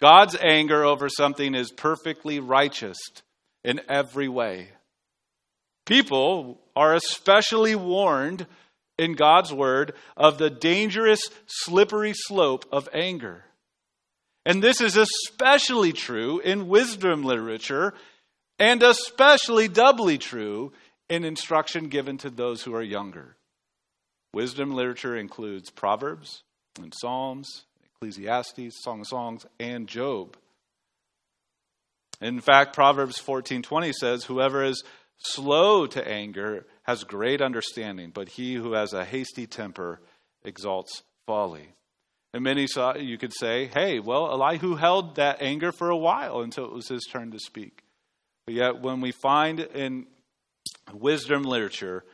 God's 0.01 0.37
anger 0.41 0.85
over 0.85 1.09
something 1.09 1.55
is 1.55 1.71
perfectly 1.71 2.41
righteous 2.41 2.99
in 3.63 3.81
every 3.89 4.29
way. 4.29 4.69
People 5.87 6.61
are 6.75 6.95
especially 6.95 7.75
warned 7.75 8.47
in 8.99 9.15
God's 9.15 9.53
word 9.53 9.95
of 10.17 10.39
the 10.39 10.51
dangerous, 10.51 11.29
slippery 11.47 12.13
slope 12.15 12.65
of 12.71 12.89
anger. 12.93 13.45
And 14.47 14.63
this 14.63 14.81
is 14.81 14.97
especially 14.97 15.93
true 15.93 16.39
in 16.41 16.69
wisdom 16.69 17.23
literature 17.23 17.95
and 18.59 18.83
especially 18.83 19.69
doubly 19.69 20.19
true 20.19 20.73
in 21.09 21.25
instruction 21.25 21.89
given 21.89 22.19
to 22.19 22.31
those 22.31 22.63
who 22.63 22.75
are 22.75 22.83
younger. 22.83 23.37
Wisdom 24.33 24.73
literature 24.73 25.17
includes 25.17 25.71
Proverbs 25.71 26.43
and 26.81 26.93
Psalms 26.95 27.65
Ecclesiastes, 28.05 28.83
Song 28.83 29.01
of 29.01 29.07
Songs, 29.07 29.47
and 29.59 29.89
Job. 29.89 30.37
In 32.21 32.41
fact, 32.41 32.75
Proverbs 32.75 33.19
14:20 33.19 33.93
says, 33.93 34.25
"Whoever 34.25 34.63
is 34.63 34.85
slow 35.17 35.87
to 35.87 36.07
anger 36.07 36.67
has 36.83 37.05
great 37.05 37.41
understanding, 37.41 38.11
but 38.11 38.31
he 38.31 38.55
who 38.55 38.73
has 38.73 38.93
a 38.93 39.07
hasty 39.07 39.47
temper 39.47 40.03
exalts 40.43 41.03
folly." 41.27 41.75
And 42.35 42.45
many 42.45 42.67
saw 42.67 42.95
you 42.95 43.17
could 43.17 43.33
say, 43.33 43.67
"Hey, 43.67 44.01
well, 44.01 44.31
Elihu 44.31 44.75
held 44.75 45.15
that 45.17 45.41
anger 45.41 45.73
for 45.73 45.89
a 45.89 45.97
while 45.97 46.43
until 46.43 46.67
it 46.67 46.73
was 46.73 46.89
his 46.89 47.05
turn 47.05 47.31
to 47.31 47.39
speak." 47.39 47.85
But 48.45 48.55
yet 48.55 48.81
when 48.81 49.01
we 49.01 49.13
find 49.13 49.61
in 49.61 50.07
wisdom 50.93 51.43
literature 51.43 52.05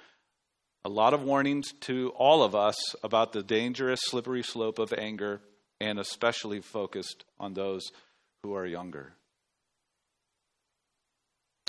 a 0.84 0.88
lot 0.88 1.14
of 1.14 1.24
warnings 1.24 1.72
to 1.80 2.10
all 2.10 2.44
of 2.44 2.54
us 2.54 2.94
about 3.02 3.32
the 3.32 3.42
dangerous 3.42 4.00
slippery 4.04 4.42
slope 4.42 4.78
of 4.78 4.92
anger 4.92 5.42
and 5.80 5.98
especially 5.98 6.60
focused 6.60 7.24
on 7.38 7.54
those 7.54 7.90
who 8.42 8.54
are 8.54 8.66
younger. 8.66 9.14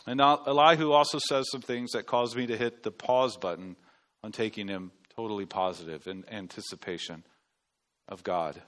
And 0.08 0.20
Elihu 0.20 0.92
also 0.92 1.20
says 1.20 1.46
some 1.52 1.62
things 1.62 1.92
that 1.92 2.08
caused 2.08 2.36
me 2.36 2.48
to 2.48 2.58
hit 2.58 2.84
the 2.84 2.92
pause 2.92 3.38
button 3.38 3.76
on 4.24 4.32
taking 4.32 4.68
him 4.68 4.92
totally 5.16 5.46
positive 5.46 6.08
in 6.08 6.26
anticipation 6.32 7.24
of 8.08 8.24
God. 8.24 8.62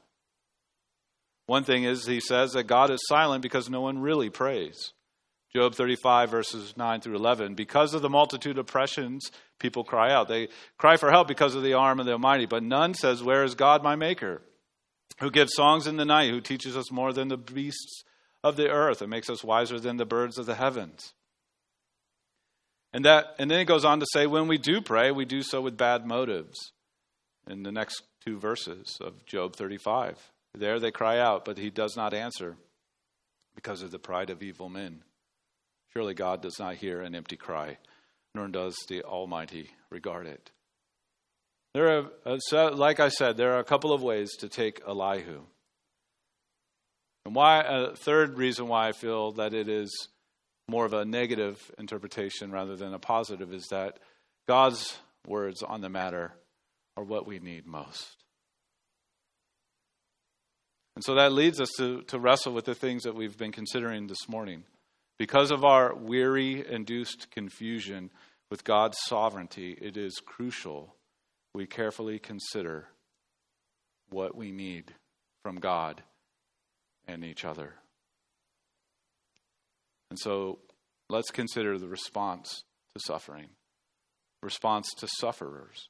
One 1.45 1.63
thing 1.63 1.83
is, 1.83 2.05
he 2.05 2.19
says 2.19 2.53
that 2.53 2.65
God 2.65 2.89
is 2.89 3.01
silent 3.07 3.41
because 3.41 3.69
no 3.69 3.81
one 3.81 3.99
really 3.99 4.29
prays. 4.29 4.93
Job 5.53 5.75
35, 5.75 6.31
verses 6.31 6.73
9 6.77 7.01
through 7.01 7.15
11. 7.15 7.53
Because 7.53 7.93
of 7.93 8.01
the 8.01 8.09
multitude 8.09 8.57
of 8.57 8.65
oppressions, 8.65 9.29
people 9.59 9.83
cry 9.83 10.11
out. 10.11 10.27
They 10.27 10.47
cry 10.77 10.97
for 10.97 11.11
help 11.11 11.27
because 11.27 11.53
of 11.53 11.63
the 11.63 11.73
arm 11.73 11.99
of 11.99 12.05
the 12.05 12.13
Almighty, 12.13 12.45
but 12.45 12.63
none 12.63 12.93
says, 12.93 13.21
Where 13.21 13.43
is 13.43 13.53
God 13.53 13.83
my 13.83 13.95
Maker? 13.95 14.41
Who 15.19 15.31
gives 15.31 15.53
songs 15.53 15.87
in 15.87 15.97
the 15.97 16.05
night, 16.05 16.29
who 16.29 16.41
teaches 16.41 16.75
us 16.75 16.91
more 16.91 17.13
than 17.13 17.27
the 17.27 17.37
beasts 17.37 18.03
of 18.43 18.55
the 18.55 18.69
earth 18.69 19.01
and 19.01 19.09
makes 19.09 19.29
us 19.29 19.43
wiser 19.43 19.79
than 19.79 19.97
the 19.97 20.05
birds 20.05 20.37
of 20.37 20.45
the 20.45 20.55
heavens. 20.55 21.13
And 22.91 23.05
that 23.05 23.35
and 23.39 23.49
then 23.49 23.59
it 23.59 23.65
goes 23.65 23.85
on 23.85 23.99
to 23.99 24.05
say 24.13 24.27
when 24.27 24.47
we 24.47 24.57
do 24.57 24.81
pray, 24.81 25.11
we 25.11 25.25
do 25.25 25.41
so 25.41 25.61
with 25.61 25.77
bad 25.77 26.05
motives. 26.05 26.71
In 27.47 27.63
the 27.63 27.71
next 27.71 28.03
two 28.23 28.39
verses 28.39 28.97
of 29.01 29.25
Job 29.25 29.55
35. 29.55 30.31
There 30.55 30.79
they 30.79 30.91
cry 30.91 31.19
out, 31.19 31.45
but 31.45 31.57
he 31.57 31.69
does 31.69 31.97
not 31.97 32.13
answer 32.13 32.55
because 33.55 33.81
of 33.81 33.91
the 33.91 33.99
pride 33.99 34.29
of 34.29 34.43
evil 34.43 34.69
men. 34.69 35.03
Surely 35.91 36.13
God 36.13 36.41
does 36.41 36.57
not 36.59 36.75
hear 36.75 37.01
an 37.01 37.15
empty 37.15 37.35
cry, 37.35 37.77
nor 38.33 38.47
does 38.47 38.75
the 38.87 39.03
Almighty 39.03 39.71
regard 39.89 40.25
it. 40.25 40.51
There 41.73 41.97
are, 41.97 42.05
uh, 42.25 42.71
like 42.71 42.99
I 42.99 43.09
said, 43.09 43.35
there 43.35 43.53
are 43.53 43.59
a 43.59 43.63
couple 43.63 43.93
of 43.93 44.03
ways 44.03 44.35
to 44.37 44.49
take 44.49 44.81
Elihu. 44.87 45.41
And 47.25 47.33
why 47.33 47.61
a 47.61 47.95
third 47.95 48.37
reason 48.37 48.67
why 48.67 48.89
I 48.89 48.91
feel 48.91 49.31
that 49.33 49.53
it 49.53 49.67
is 49.67 50.09
more 50.67 50.85
of 50.85 50.93
a 50.93 51.05
negative 51.05 51.59
interpretation 51.79 52.51
rather 52.51 52.75
than 52.75 52.93
a 52.93 52.99
positive 52.99 53.53
is 53.53 53.65
that 53.71 53.97
God's 54.47 54.97
words 55.27 55.63
on 55.63 55.81
the 55.81 55.89
matter 55.89 56.33
are 56.95 57.03
what 57.03 57.25
we 57.25 57.39
need 57.39 57.65
most. 57.65 58.23
And 60.95 61.03
so 61.03 61.15
that 61.15 61.31
leads 61.31 61.59
us 61.59 61.69
to, 61.77 62.03
to 62.03 62.19
wrestle 62.19 62.53
with 62.53 62.65
the 62.65 62.75
things 62.75 63.03
that 63.03 63.15
we've 63.15 63.37
been 63.37 63.51
considering 63.51 64.07
this 64.07 64.29
morning. 64.29 64.63
Because 65.17 65.49
of 65.49 65.63
our 65.63 65.95
weary 65.95 66.63
induced 66.67 67.31
confusion 67.31 68.11
with 68.51 68.63
God's 68.63 68.97
sovereignty, 69.07 69.75
it 69.81 69.97
is 69.97 70.21
crucial 70.23 70.95
we 71.53 71.65
carefully 71.65 72.19
consider 72.19 72.87
what 74.09 74.35
we 74.35 74.51
need 74.51 74.93
from 75.43 75.55
God 75.59 76.01
and 77.07 77.23
each 77.23 77.45
other. 77.45 77.73
And 80.09 80.19
so 80.19 80.59
let's 81.09 81.31
consider 81.31 81.77
the 81.77 81.87
response 81.87 82.63
to 82.95 83.01
suffering, 83.05 83.47
response 84.41 84.93
to 84.99 85.07
sufferers. 85.19 85.89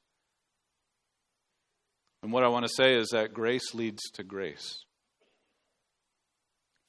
And 2.22 2.32
what 2.32 2.42
I 2.42 2.48
want 2.48 2.64
to 2.64 2.72
say 2.74 2.94
is 2.94 3.10
that 3.10 3.34
grace 3.34 3.74
leads 3.74 4.02
to 4.14 4.22
grace. 4.22 4.84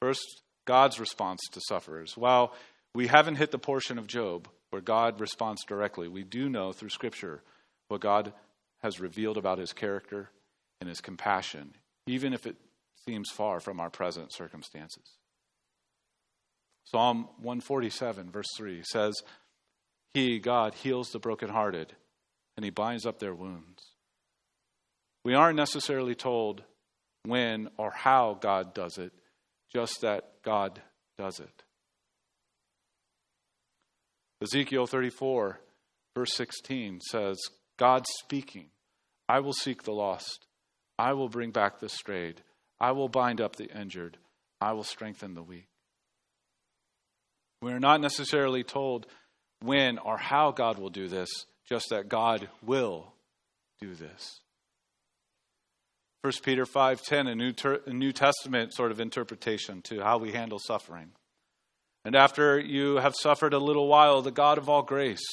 First, 0.02 0.44
God's 0.66 1.00
response 1.00 1.42
to 1.52 1.62
sufferers. 1.68 2.16
While 2.16 2.54
we 2.94 3.08
haven't 3.08 3.36
hit 3.36 3.52
the 3.52 3.60
portion 3.60 3.98
of 3.98 4.08
Job 4.08 4.48
where 4.70 4.82
God 4.82 5.20
responds 5.20 5.64
directly, 5.66 6.08
we 6.08 6.24
do 6.24 6.50
know 6.50 6.72
through 6.72 6.90
Scripture 6.90 7.42
what 7.90 8.02
God 8.02 8.34
has 8.86 9.00
revealed 9.00 9.36
about 9.36 9.58
his 9.58 9.74
character 9.74 10.30
and 10.80 10.88
his 10.88 11.02
compassion, 11.02 11.74
even 12.06 12.34
if 12.34 12.45
it 12.45 12.56
seems 13.08 13.32
far 13.32 13.60
from 13.60 13.80
our 13.80 13.89
present 13.89 14.32
circumstances. 14.32 15.17
Psalm 16.84 17.28
147, 17.41 18.30
verse 18.30 18.45
3 18.56 18.84
says, 18.84 19.15
He, 20.13 20.38
God, 20.38 20.76
heals 20.76 21.10
the 21.10 21.17
brokenhearted, 21.17 21.93
and 22.56 22.63
He 22.63 22.69
binds 22.69 23.08
up 23.08 23.17
their 23.17 23.34
wounds. 23.34 23.95
We 25.24 25.34
aren't 25.34 25.58
necessarily 25.58 26.13
told 26.13 26.62
when 27.24 27.69
or 27.78 27.89
how 27.89 28.38
God 28.39 28.76
does 28.76 29.00
it, 29.00 29.13
just 29.74 30.02
that 30.02 30.43
God 30.43 30.80
does 31.17 31.39
it. 31.39 31.63
Ezekiel 34.43 34.86
34, 34.86 35.60
verse 36.15 36.34
16 36.36 37.02
says, 37.02 37.39
God 37.78 38.06
speaking, 38.19 38.67
I 39.28 39.40
will 39.40 39.54
seek 39.54 39.84
the 39.84 39.94
lost, 39.94 40.46
I 40.98 41.14
will 41.14 41.30
bring 41.30 41.52
back 41.52 41.80
the 41.80 41.90
strayed, 41.90 42.42
I 42.80 42.92
will 42.92 43.10
bind 43.10 43.42
up 43.42 43.56
the 43.56 43.70
injured, 43.76 44.18
I 44.62 44.74
will 44.74 44.84
strengthen 44.84 45.34
the 45.34 45.44
weak. 45.44 45.68
We 47.62 47.72
are 47.72 47.80
not 47.80 48.02
necessarily 48.02 48.64
told 48.64 49.08
when 49.62 49.98
or 49.98 50.18
how 50.18 50.52
God 50.52 50.78
will 50.78 50.90
do 50.90 51.08
this, 51.08 51.30
just 51.68 51.90
that 51.90 52.10
God 52.10 52.50
will 52.62 53.14
do 53.80 53.96
this. 53.96 54.42
1 56.22 56.34
Peter 56.44 56.66
5:10 56.66 57.28
a 57.28 57.36
New 57.36 57.52
ter- 57.52 57.82
a 57.86 57.94
New 57.94 58.12
Testament 58.12 58.74
sort 58.74 58.92
of 58.92 59.00
interpretation 59.00 59.82
to 59.84 60.02
how 60.02 60.18
we 60.18 60.32
handle 60.32 60.60
suffering. 60.60 61.14
And 62.04 62.16
after 62.16 62.60
you 62.60 62.96
have 62.96 63.16
suffered 63.16 63.54
a 63.54 63.60
little 63.60 63.88
while 63.88 64.22
the 64.22 64.32
God 64.32 64.58
of 64.58 64.70
all 64.70 64.84
grace 64.84 65.24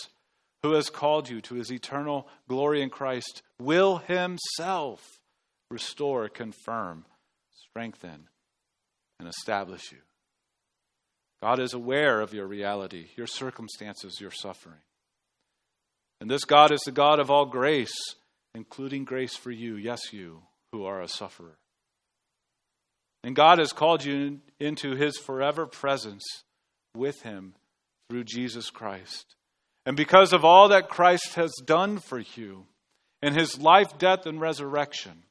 who 0.62 0.72
has 0.72 0.90
called 0.90 1.28
you 1.28 1.40
to 1.40 1.54
his 1.54 1.72
eternal 1.72 2.28
glory 2.48 2.82
in 2.82 2.90
Christ 2.90 3.42
will 3.60 3.98
himself 3.98 5.20
restore, 5.70 6.28
confirm, 6.28 7.04
strengthen 7.50 8.28
and 9.18 9.28
establish 9.28 9.90
you. 9.90 9.98
God 11.42 11.58
is 11.58 11.74
aware 11.74 12.20
of 12.20 12.32
your 12.32 12.46
reality, 12.46 13.08
your 13.16 13.26
circumstances, 13.26 14.20
your 14.20 14.30
suffering. 14.30 14.78
And 16.20 16.30
this 16.30 16.44
God 16.44 16.70
is 16.70 16.80
the 16.82 16.92
God 16.92 17.18
of 17.18 17.30
all 17.30 17.46
grace, 17.46 18.14
including 18.54 19.04
grace 19.04 19.34
for 19.34 19.50
you, 19.50 19.74
yes, 19.74 20.12
you 20.12 20.42
who 20.70 20.84
are 20.84 21.02
a 21.02 21.08
sufferer. 21.08 21.58
And 23.24 23.34
God 23.34 23.58
has 23.58 23.72
called 23.72 24.04
you 24.04 24.40
into 24.60 24.94
his 24.94 25.18
forever 25.18 25.66
presence 25.66 26.22
with 26.94 27.22
him 27.22 27.54
through 28.08 28.24
Jesus 28.24 28.70
Christ. 28.70 29.34
And 29.84 29.96
because 29.96 30.32
of 30.32 30.44
all 30.44 30.68
that 30.68 30.88
Christ 30.88 31.34
has 31.34 31.52
done 31.64 31.98
for 31.98 32.20
you 32.20 32.66
in 33.20 33.34
his 33.34 33.58
life, 33.60 33.98
death, 33.98 34.26
and 34.26 34.40
resurrection, 34.40 35.24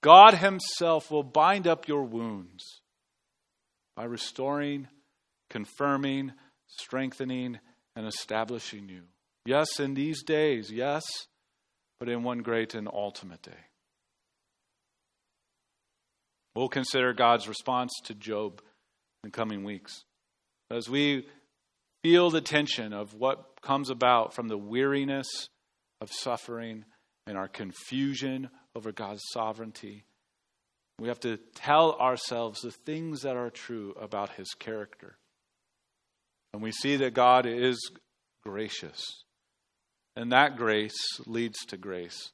God 0.00 0.34
himself 0.34 1.10
will 1.10 1.24
bind 1.24 1.66
up 1.66 1.88
your 1.88 2.04
wounds 2.04 2.82
by 3.96 4.04
restoring, 4.04 4.86
confirming, 5.50 6.32
strengthening, 6.66 7.58
and 7.96 8.06
establishing 8.06 8.88
you. 8.88 9.02
Yes, 9.44 9.80
in 9.80 9.94
these 9.94 10.22
days, 10.22 10.70
yes, 10.70 11.04
but 11.98 12.08
in 12.08 12.22
one 12.22 12.42
great 12.42 12.74
and 12.74 12.86
ultimate 12.86 13.42
day. 13.42 13.64
We'll 16.54 16.68
consider 16.68 17.12
God's 17.12 17.48
response 17.48 17.92
to 18.04 18.14
Job 18.14 18.62
in 19.24 19.30
coming 19.30 19.64
weeks. 19.64 20.04
As 20.70 20.88
we 20.88 21.26
feel 22.02 22.30
the 22.30 22.40
tension 22.40 22.92
of 22.92 23.14
what 23.14 23.60
comes 23.62 23.90
about 23.90 24.34
from 24.34 24.48
the 24.48 24.58
weariness 24.58 25.48
of 26.00 26.10
suffering 26.12 26.84
and 27.26 27.36
our 27.36 27.48
confusion 27.48 28.48
over 28.74 28.92
God's 28.92 29.22
sovereignty, 29.32 30.04
we 30.98 31.08
have 31.08 31.20
to 31.20 31.36
tell 31.54 31.92
ourselves 31.98 32.60
the 32.60 32.70
things 32.70 33.22
that 33.22 33.36
are 33.36 33.50
true 33.50 33.94
about 34.00 34.30
his 34.30 34.48
character. 34.58 35.16
And 36.52 36.62
we 36.62 36.72
see 36.72 36.96
that 36.96 37.14
God 37.14 37.46
is 37.46 37.90
gracious. 38.42 39.04
And 40.16 40.32
that 40.32 40.56
grace 40.56 40.96
leads 41.26 41.58
to 41.66 41.76
grace 41.76 42.32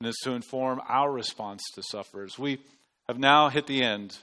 and 0.00 0.08
is 0.08 0.16
to 0.24 0.32
inform 0.32 0.80
our 0.88 1.10
response 1.10 1.62
to 1.74 1.82
sufferers. 1.82 2.38
We 2.38 2.60
have 3.08 3.18
now 3.18 3.48
hit 3.48 3.66
the 3.66 3.82
end 3.82 4.16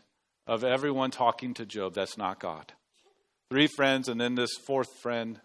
of 0.48 0.64
everyone 0.64 1.12
talking 1.12 1.54
to 1.56 1.66
Job 1.66 1.94
that's 1.94 2.18
not 2.18 2.40
God. 2.40 2.74
Three 3.50 3.68
friends, 3.68 4.08
and 4.10 4.20
then 4.20 4.36
this 4.36 4.56
fourth 4.66 4.90
friend 5.02 5.40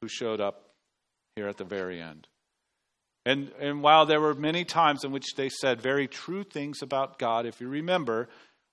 who 0.00 0.08
showed 0.08 0.40
up 0.40 0.72
here 1.36 1.48
at 1.48 1.56
the 1.56 1.64
very 1.64 2.00
end. 2.00 2.26
And, 3.24 3.52
and 3.60 3.82
while 3.82 4.04
there 4.04 4.20
were 4.20 4.34
many 4.34 4.64
times 4.64 5.04
in 5.04 5.12
which 5.12 5.34
they 5.36 5.48
said 5.48 5.80
very 5.80 6.08
true 6.08 6.42
things 6.42 6.82
about 6.82 7.18
God, 7.18 7.46
if 7.46 7.60
you 7.60 7.68
remember, 7.68 8.28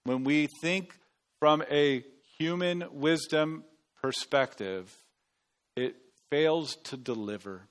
when 0.06 0.24
we 0.24 0.48
think 0.62 0.98
from 1.40 1.64
a 1.70 2.04
human 2.40 2.84
wisdom 2.92 3.64
perspective, 4.02 4.92
it 5.76 5.96
fails 6.32 6.76
to 6.86 6.98
deliver. 6.98 7.68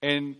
And 0.00 0.36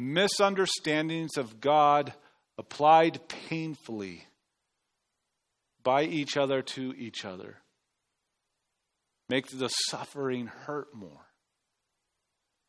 misunderstandings 0.00 1.36
of 1.36 1.60
God 1.60 2.14
applied 2.56 3.28
painfully 3.28 4.24
by 5.82 6.04
each 6.04 6.38
other 6.38 6.62
to 6.62 6.94
each 6.96 7.24
other 7.24 7.58
make 9.28 9.46
the 9.48 9.68
suffering 9.68 10.46
hurt 10.46 10.94
more. 10.94 11.26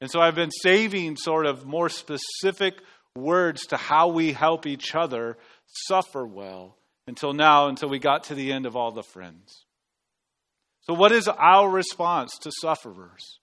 And 0.01 0.11
so 0.11 0.19
I've 0.19 0.35
been 0.35 0.51
saving 0.51 1.17
sort 1.17 1.45
of 1.45 1.65
more 1.65 1.89
specific 1.89 2.75
words 3.15 3.67
to 3.67 3.77
how 3.77 4.09
we 4.09 4.33
help 4.33 4.65
each 4.65 4.93
other 4.93 5.37
suffer 5.65 6.25
well 6.25 6.77
until 7.07 7.33
now, 7.33 7.67
until 7.67 7.89
we 7.89 7.99
got 7.99 8.25
to 8.25 8.35
the 8.35 8.51
end 8.51 8.65
of 8.65 8.75
all 8.75 8.91
the 8.91 9.03
friends. 9.03 9.65
So, 10.81 10.93
what 10.93 11.11
is 11.11 11.27
our 11.27 11.69
response 11.69 12.37
to 12.39 12.51
sufferers? 12.61 13.39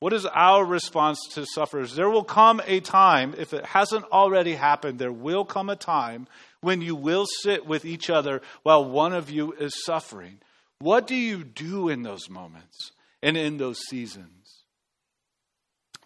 What 0.00 0.12
is 0.12 0.26
our 0.26 0.64
response 0.64 1.18
to 1.32 1.46
sufferers? 1.46 1.94
There 1.94 2.10
will 2.10 2.24
come 2.24 2.60
a 2.66 2.80
time, 2.80 3.34
if 3.38 3.54
it 3.54 3.64
hasn't 3.64 4.04
already 4.12 4.54
happened, 4.54 4.98
there 4.98 5.12
will 5.12 5.44
come 5.44 5.70
a 5.70 5.76
time 5.76 6.28
when 6.60 6.82
you 6.82 6.94
will 6.94 7.26
sit 7.42 7.66
with 7.66 7.84
each 7.84 8.10
other 8.10 8.42
while 8.62 8.84
one 8.84 9.12
of 9.12 9.30
you 9.30 9.52
is 9.52 9.84
suffering. 9.84 10.40
What 10.78 11.06
do 11.06 11.14
you 11.14 11.44
do 11.44 11.88
in 11.88 12.02
those 12.02 12.28
moments 12.28 12.92
and 13.22 13.36
in 13.36 13.56
those 13.56 13.78
seasons? 13.88 14.64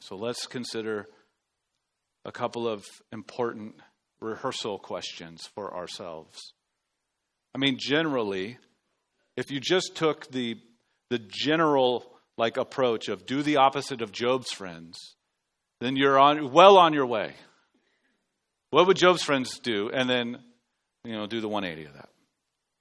So 0.00 0.16
let's 0.16 0.46
consider 0.46 1.09
a 2.24 2.33
couple 2.33 2.68
of 2.68 2.85
important 3.12 3.76
rehearsal 4.20 4.78
questions 4.78 5.48
for 5.54 5.74
ourselves. 5.74 6.52
I 7.54 7.59
mean, 7.59 7.76
generally, 7.78 8.59
if 9.37 9.50
you 9.50 9.61
just 9.61 9.94
took 9.94 10.31
the, 10.31 10.57
the 11.11 11.18
general 11.18 12.04
like 12.37 12.57
approach 12.57 13.09
of 13.09 13.26
do 13.26 13.42
the 13.42 13.57
opposite 13.57 14.00
of 14.00 14.12
Job's 14.12 14.52
friends, 14.52 15.16
then 15.81 15.96
you're 15.96 16.18
on 16.18 16.52
well 16.52 16.76
on 16.76 16.92
your 16.92 17.07
way. 17.07 17.35
What 18.70 18.87
would 18.87 18.96
Job's 18.96 19.22
friends 19.22 19.59
do? 19.59 19.90
And 19.90 20.09
then, 20.09 20.38
you 21.04 21.12
know, 21.12 21.26
do 21.26 21.40
the 21.40 21.48
180 21.48 21.88
of 21.88 21.94
that. 21.94 22.09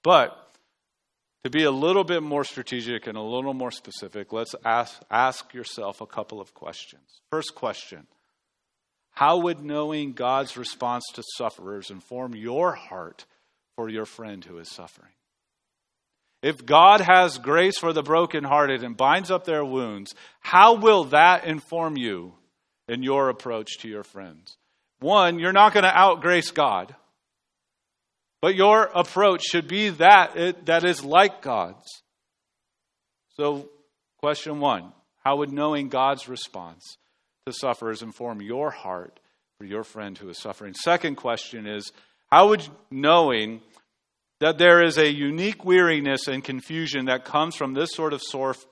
But 0.03 0.37
to 1.47 1.57
be 1.57 1.63
a 1.63 1.71
little 1.71 2.03
bit 2.03 2.21
more 2.21 2.43
strategic 2.43 3.07
and 3.07 3.17
a 3.17 3.21
little 3.21 3.53
more 3.53 3.71
specific, 3.71 4.33
let's 4.33 4.53
ask, 4.65 5.01
ask 5.09 5.53
yourself 5.53 6.01
a 6.01 6.05
couple 6.05 6.41
of 6.41 6.53
questions. 6.53 7.21
First 7.31 7.55
question 7.55 8.05
How 9.11 9.37
would 9.37 9.63
knowing 9.63 10.11
God's 10.11 10.57
response 10.57 11.05
to 11.13 11.23
sufferers 11.37 11.89
inform 11.89 12.35
your 12.35 12.73
heart 12.73 13.25
for 13.77 13.87
your 13.87 14.05
friend 14.05 14.43
who 14.43 14.57
is 14.57 14.69
suffering? 14.69 15.11
If 16.43 16.65
God 16.65 16.99
has 17.01 17.37
grace 17.37 17.77
for 17.77 17.93
the 17.93 18.03
brokenhearted 18.03 18.83
and 18.83 18.97
binds 18.97 19.31
up 19.31 19.45
their 19.45 19.63
wounds, 19.63 20.13
how 20.41 20.75
will 20.75 21.05
that 21.05 21.45
inform 21.45 21.97
you 21.97 22.33
in 22.89 23.03
your 23.03 23.29
approach 23.29 23.79
to 23.79 23.87
your 23.87 24.03
friends? 24.03 24.57
One, 24.99 25.39
you're 25.39 25.53
not 25.53 25.73
going 25.73 25.83
to 25.83 25.97
outgrace 25.97 26.51
God, 26.51 26.93
but 28.41 28.55
your 28.55 28.83
approach 28.83 29.43
should 29.43 29.67
be 29.67 29.89
that 29.89 30.37
it, 30.37 30.65
that 30.65 30.83
is 30.83 31.03
like 31.03 31.41
God's. 31.41 31.87
So, 33.35 33.69
question 34.17 34.59
one 34.59 34.93
How 35.23 35.37
would 35.37 35.51
knowing 35.51 35.89
God's 35.89 36.27
response 36.27 36.97
to 37.45 37.53
sufferers 37.53 38.01
inform 38.01 38.41
your 38.41 38.71
heart 38.71 39.19
for 39.57 39.65
your 39.65 39.83
friend 39.83 40.17
who 40.17 40.29
is 40.29 40.39
suffering? 40.39 40.73
Second 40.73 41.15
question 41.15 41.65
is 41.65 41.91
How 42.31 42.49
would 42.49 42.67
knowing 42.91 43.61
that 44.39 44.59
there 44.59 44.83
is 44.83 44.97
a 44.97 45.11
unique 45.11 45.65
weariness 45.65 46.27
and 46.27 46.43
confusion 46.43 47.05
that 47.05 47.25
comes 47.25 47.55
from 47.55 47.73
this 47.73 47.89
sort 47.93 48.13
of 48.13 48.21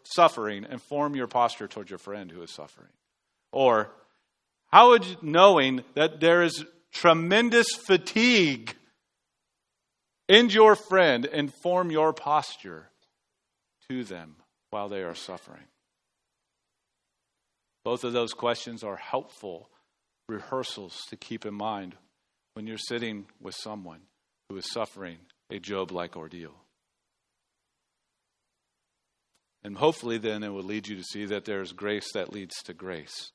suffering 0.03 0.65
inform 0.69 1.15
your 1.15 1.27
posture 1.27 1.67
towards 1.67 1.89
your 1.89 1.99
friend 1.99 2.31
who 2.31 2.43
is 2.43 2.51
suffering? 2.51 2.89
Or 3.51 3.89
how 4.71 4.89
would 4.89 5.23
knowing 5.23 5.83
that 5.95 6.19
there 6.19 6.43
is 6.43 6.63
tremendous 6.91 7.67
fatigue 7.73 8.75
in 10.27 10.49
your 10.49 10.75
friend 10.75 11.25
and 11.25 11.53
form 11.53 11.91
your 11.91 12.13
posture 12.13 12.89
to 13.89 14.03
them 14.03 14.35
while 14.71 14.89
they 14.89 15.03
are 15.03 15.15
suffering? 15.15 15.67
Both 17.83 18.03
of 18.03 18.13
those 18.13 18.33
questions 18.33 18.83
are 18.83 18.95
helpful 18.95 19.69
rehearsals 20.27 21.03
to 21.09 21.15
keep 21.15 21.45
in 21.45 21.53
mind 21.53 21.95
when 22.55 22.65
you're 22.65 22.77
sitting 22.77 23.25
with 23.39 23.55
someone 23.55 24.01
who 24.49 24.57
is 24.57 24.71
suffering 24.71 25.17
a 25.51 25.59
Job 25.59 25.91
like 25.91 26.17
ordeal. 26.17 26.55
And 29.63 29.77
hopefully, 29.77 30.17
then 30.17 30.43
it 30.43 30.49
will 30.49 30.63
lead 30.63 30.87
you 30.87 30.95
to 30.95 31.03
see 31.03 31.25
that 31.25 31.45
there's 31.45 31.71
grace 31.71 32.11
that 32.13 32.31
leads 32.31 32.55
to 32.63 32.73
grace. 32.73 33.31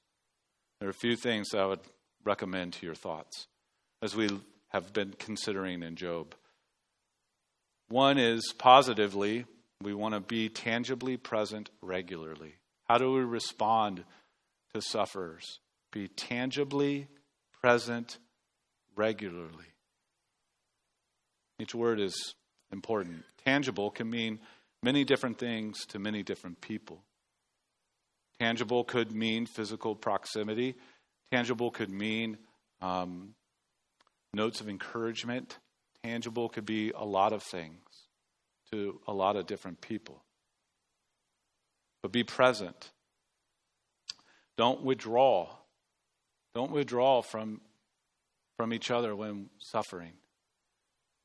There 0.78 0.88
are 0.88 0.90
a 0.90 0.94
few 0.94 1.16
things 1.16 1.54
I 1.54 1.66
would 1.66 1.80
recommend 2.24 2.74
to 2.74 2.86
your 2.86 2.94
thoughts 2.94 3.46
as 4.00 4.14
we 4.14 4.30
have 4.68 4.92
been 4.92 5.14
considering 5.18 5.82
in 5.82 5.96
Job. 5.96 6.34
One 7.90 8.18
is 8.18 8.54
positively, 8.56 9.46
we 9.82 9.94
want 9.94 10.14
to 10.14 10.20
be 10.20 10.48
tangibly 10.48 11.16
present 11.16 11.70
regularly. 11.82 12.54
How 12.88 12.98
do 12.98 13.10
we 13.12 13.20
respond 13.20 14.04
to 14.72 14.80
sufferers? 14.80 15.58
Be 15.92 16.06
tangibly 16.06 17.08
present 17.60 18.18
regularly. 18.94 19.66
Each 21.58 21.74
word 21.74 21.98
is 21.98 22.34
important. 22.70 23.24
Tangible 23.44 23.90
can 23.90 24.08
mean 24.08 24.38
many 24.84 25.04
different 25.04 25.38
things 25.38 25.84
to 25.86 25.98
many 25.98 26.22
different 26.22 26.60
people. 26.60 27.02
Tangible 28.38 28.84
could 28.84 29.10
mean 29.10 29.46
physical 29.46 29.96
proximity, 29.96 30.76
tangible 31.32 31.72
could 31.72 31.90
mean 31.90 32.38
um, 32.80 33.34
notes 34.32 34.60
of 34.60 34.68
encouragement. 34.68 35.58
Tangible 36.02 36.48
could 36.48 36.64
be 36.64 36.92
a 36.96 37.04
lot 37.04 37.32
of 37.32 37.42
things 37.42 37.80
to 38.72 39.00
a 39.06 39.12
lot 39.12 39.36
of 39.36 39.46
different 39.46 39.80
people. 39.80 40.22
But 42.02 42.12
be 42.12 42.24
present. 42.24 42.90
Don't 44.56 44.82
withdraw. 44.82 45.48
Don't 46.54 46.70
withdraw 46.70 47.22
from, 47.22 47.60
from 48.56 48.72
each 48.72 48.90
other 48.90 49.14
when 49.14 49.50
suffering. 49.58 50.12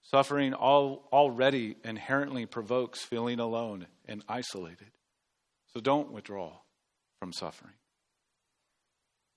Suffering 0.01 0.53
all, 0.53 1.07
already 1.11 1.77
inherently 1.83 2.45
provokes 2.45 3.01
feeling 3.01 3.39
alone 3.39 3.87
and 4.05 4.23
isolated. 4.29 4.91
So 5.73 5.79
don't 5.79 6.11
withdraw 6.11 6.51
from 7.19 7.33
suffering. 7.33 7.73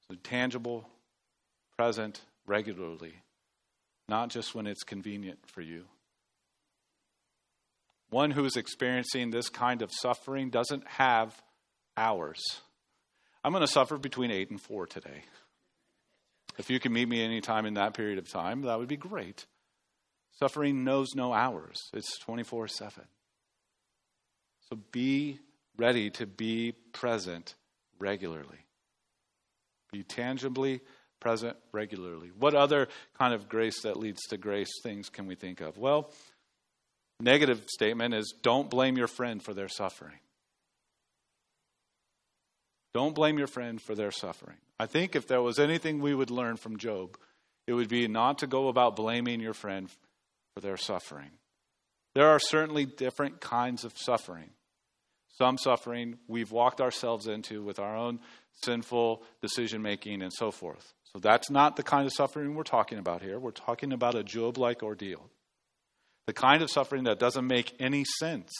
So 0.08 0.16
tangible, 0.22 0.88
present, 1.76 2.20
regularly, 2.46 3.14
not 4.08 4.30
just 4.30 4.54
when 4.54 4.66
it's 4.66 4.82
convenient 4.82 5.38
for 5.46 5.60
you. 5.60 5.84
One 8.10 8.30
who 8.30 8.44
is 8.44 8.56
experiencing 8.56 9.30
this 9.30 9.48
kind 9.50 9.82
of 9.82 9.92
suffering 9.92 10.48
doesn't 10.48 10.86
have 10.86 11.40
hours. 11.96 12.40
I'm 13.44 13.52
going 13.52 13.60
to 13.60 13.66
suffer 13.66 13.98
between 13.98 14.30
8 14.30 14.50
and 14.50 14.60
4 14.60 14.86
today. 14.86 15.24
If 16.56 16.70
you 16.70 16.80
can 16.80 16.92
meet 16.92 17.08
me 17.08 17.22
anytime 17.22 17.66
in 17.66 17.74
that 17.74 17.94
period 17.94 18.18
of 18.18 18.28
time, 18.28 18.62
that 18.62 18.78
would 18.78 18.88
be 18.88 18.96
great. 18.96 19.46
Suffering 20.38 20.84
knows 20.84 21.08
no 21.14 21.32
hours, 21.32 21.76
it's 21.92 22.18
24 22.20 22.68
7. 22.68 23.04
So 24.68 24.78
be 24.92 25.38
ready 25.76 26.10
to 26.10 26.26
be 26.26 26.72
present 26.92 27.54
regularly. 27.98 28.66
Be 29.92 30.02
tangibly 30.02 30.80
present 31.20 31.56
regularly. 31.72 32.30
What 32.38 32.54
other 32.54 32.88
kind 33.18 33.34
of 33.34 33.48
grace 33.48 33.82
that 33.82 33.96
leads 33.96 34.22
to 34.28 34.36
grace 34.36 34.70
things 34.82 35.08
can 35.08 35.26
we 35.26 35.34
think 35.34 35.60
of? 35.60 35.76
Well, 35.78 36.10
negative 37.20 37.64
statement 37.68 38.14
is 38.14 38.34
don't 38.42 38.70
blame 38.70 38.96
your 38.96 39.08
friend 39.08 39.42
for 39.42 39.54
their 39.54 39.68
suffering. 39.68 40.18
Don't 42.94 43.14
blame 43.14 43.38
your 43.38 43.46
friend 43.46 43.80
for 43.80 43.94
their 43.94 44.10
suffering. 44.10 44.56
I 44.80 44.86
think 44.86 45.14
if 45.14 45.26
there 45.26 45.42
was 45.42 45.58
anything 45.58 46.00
we 46.00 46.14
would 46.14 46.30
learn 46.30 46.56
from 46.56 46.78
Job, 46.78 47.18
it 47.66 47.74
would 47.74 47.88
be 47.88 48.08
not 48.08 48.38
to 48.38 48.46
go 48.46 48.68
about 48.68 48.96
blaming 48.96 49.40
your 49.40 49.54
friend 49.54 49.90
for 50.54 50.60
their 50.60 50.76
suffering. 50.76 51.30
There 52.14 52.28
are 52.28 52.40
certainly 52.40 52.86
different 52.86 53.40
kinds 53.40 53.84
of 53.84 53.96
suffering. 53.96 54.50
Some 55.36 55.58
suffering 55.58 56.18
we've 56.26 56.50
walked 56.50 56.80
ourselves 56.80 57.26
into 57.26 57.62
with 57.62 57.78
our 57.78 57.96
own 57.96 58.20
sinful 58.62 59.22
decision 59.40 59.82
making 59.82 60.22
and 60.22 60.32
so 60.32 60.50
forth. 60.50 60.94
So 61.12 61.18
that's 61.18 61.50
not 61.50 61.76
the 61.76 61.82
kind 61.82 62.06
of 62.06 62.12
suffering 62.12 62.54
we're 62.54 62.62
talking 62.64 62.98
about 62.98 63.22
here. 63.22 63.38
We're 63.38 63.50
talking 63.50 63.92
about 63.92 64.14
a 64.14 64.22
Job 64.22 64.58
like 64.58 64.82
ordeal. 64.82 65.30
The 66.26 66.32
kind 66.34 66.62
of 66.62 66.70
suffering 66.70 67.04
that 67.04 67.18
doesn't 67.18 67.46
make 67.46 67.74
any 67.80 68.04
sense. 68.18 68.52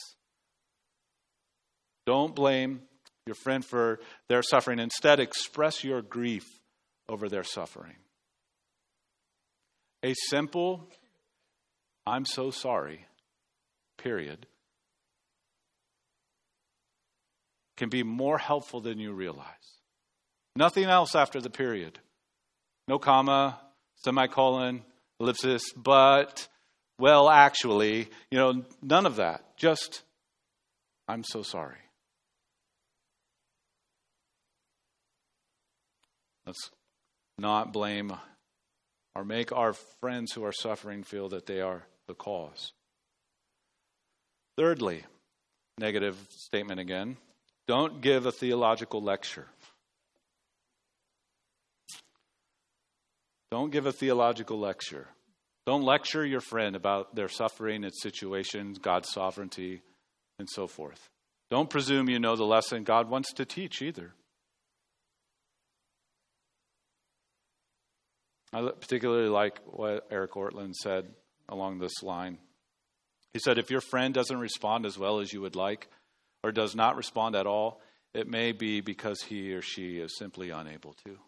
Don't 2.07 2.35
blame 2.35 2.81
your 3.27 3.35
friend 3.35 3.63
for 3.63 4.01
their 4.29 4.43
suffering. 4.43 4.79
Instead, 4.79 5.21
express 5.21 5.85
your 5.85 6.01
grief 6.01 6.47
over 7.09 7.29
their 7.29 7.45
suffering. 7.45 7.97
A 10.03 10.15
simple 10.29 10.89
I'm 12.09 12.25
so 12.25 12.51
sorry, 12.51 13.05
period, 13.99 14.47
can 17.77 17.91
be 17.91 18.03
more 18.03 18.39
helpful 18.39 18.81
than 18.81 18.99
you 18.99 19.13
realize. 19.13 19.47
Nothing 20.57 20.85
else 20.85 21.15
after 21.15 21.39
the 21.39 21.51
period. 21.51 21.99
No 22.89 22.99
comma, 22.99 23.61
semicolon, 23.97 24.83
ellipsis, 25.21 25.73
but, 25.77 26.49
well, 26.99 27.29
actually, 27.29 28.09
you 28.31 28.39
know, 28.39 28.65
none 28.83 29.05
of 29.05 29.17
that. 29.17 29.57
Just, 29.59 30.03
I'm 31.07 31.23
so 31.23 31.43
sorry. 31.43 31.79
Let's 36.47 36.71
not 37.37 37.75
blame 37.75 38.13
or 39.15 39.25
make 39.25 39.53
our 39.53 39.75
friends 40.01 40.33
who 40.33 40.45
are 40.45 40.53
suffering 40.53 41.03
feel 41.03 41.29
that 41.29 41.45
they 41.45 41.61
are 41.61 41.83
the 42.07 42.15
cause. 42.15 42.73
Thirdly, 44.57 45.05
negative 45.79 46.17
statement 46.31 46.81
again 46.81 47.19
don't 47.67 48.01
give 48.01 48.25
a 48.25 48.33
theological 48.33 49.03
lecture. 49.03 49.47
Don't 53.51 53.73
give 53.73 53.87
a 53.87 53.93
theological 53.93 54.59
lecture. 54.59 55.09
Don't 55.67 55.83
lecture 55.83 56.25
your 56.25 56.41
friend 56.41 56.77
about 56.77 57.15
their 57.15 57.29
suffering, 57.29 57.85
its 57.85 58.03
situations, 58.03 58.79
God's 58.79 59.11
sovereignty, 59.11 59.83
and 60.39 60.49
so 60.51 60.67
forth. 60.67 61.09
Don't 61.51 61.71
presume 61.71 62.09
you 62.09 62.19
know 62.19 62.37
the 62.37 62.45
lesson 62.45 62.85
God 62.85 63.09
wants 63.09 63.33
to 63.35 63.45
teach 63.45 63.81
either. 63.83 64.13
I 68.53 68.63
particularly 68.63 69.29
like 69.29 69.61
what 69.67 70.07
Eric 70.11 70.33
Ortlund 70.33 70.75
said 70.75 71.09
along 71.49 71.79
this 71.79 72.03
line. 72.03 72.39
He 73.33 73.41
said, 73.41 73.59
If 73.59 73.71
your 73.71 73.83
friend 73.83 74.15
doesn't 74.15 74.39
respond 74.39 74.87
as 74.87 74.99
well 74.99 75.21
as 75.21 75.33
you 75.33 75.43
would 75.43 75.57
like, 75.57 75.89
or 76.43 76.53
does 76.53 76.75
not 76.75 76.97
respond 76.97 77.35
at 77.35 77.47
all, 77.47 77.81
it 78.15 78.27
may 78.27 78.53
be 78.53 78.81
because 78.81 79.21
he 79.23 79.53
or 79.53 79.61
she 79.61 79.99
is 79.99 80.17
simply 80.17 80.51
unable 80.51 80.95
to. 81.05 81.19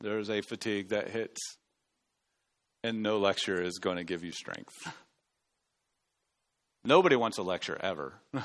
There's 0.00 0.30
a 0.30 0.42
fatigue 0.42 0.90
that 0.90 1.10
hits, 1.10 1.40
and 2.84 3.02
no 3.02 3.18
lecture 3.18 3.60
is 3.60 3.78
going 3.78 3.96
to 3.96 4.04
give 4.04 4.22
you 4.22 4.32
strength. 4.32 4.74
Nobody 6.84 7.16
wants 7.16 7.38
a 7.38 7.42
lecture 7.42 7.76
ever. 7.80 8.14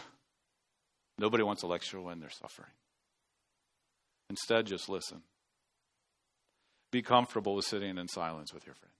Nobody 1.17 1.43
wants 1.43 1.61
a 1.61 1.67
lecture 1.67 2.01
when 2.01 2.19
they're 2.19 2.29
suffering. 2.29 2.71
Instead, 4.29 4.65
just 4.65 4.89
listen. 4.89 5.21
Be 6.91 7.01
comfortable 7.01 7.55
with 7.55 7.65
sitting 7.65 7.97
in 7.97 8.07
silence 8.07 8.53
with 8.53 8.65
your 8.65 8.75
friend. 8.75 8.93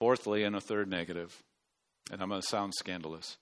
Fourthly, 0.00 0.44
and 0.44 0.54
a 0.54 0.60
third 0.60 0.90
negative, 0.90 1.42
and 2.12 2.20
I'm 2.20 2.28
going 2.28 2.40
to 2.40 2.46
sound 2.46 2.74
scandalous. 2.74 3.38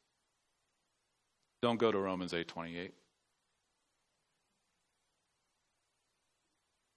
Don't 1.63 1.79
go 1.79 1.91
to 1.91 1.99
Romans 1.99 2.33
8:28. 2.33 2.93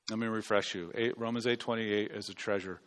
Let 0.10 0.20
me 0.20 0.28
refresh 0.28 0.74
you. 0.74 0.92
Eight, 0.96 1.18
Romans 1.18 1.46
8:28 1.46 2.12
is 2.12 2.30
a 2.30 2.34
treasure. 2.34 2.80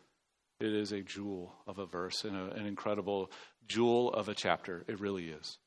It 0.58 0.72
is 0.72 0.92
a 0.92 1.02
jewel 1.02 1.54
of 1.66 1.78
a 1.78 1.86
verse 1.86 2.24
and 2.24 2.36
a, 2.36 2.52
an 2.52 2.66
incredible 2.66 3.30
jewel 3.66 4.12
of 4.12 4.28
a 4.28 4.34
chapter. 4.34 4.84
It 4.86 5.00
really 5.00 5.28
is. 5.28 5.58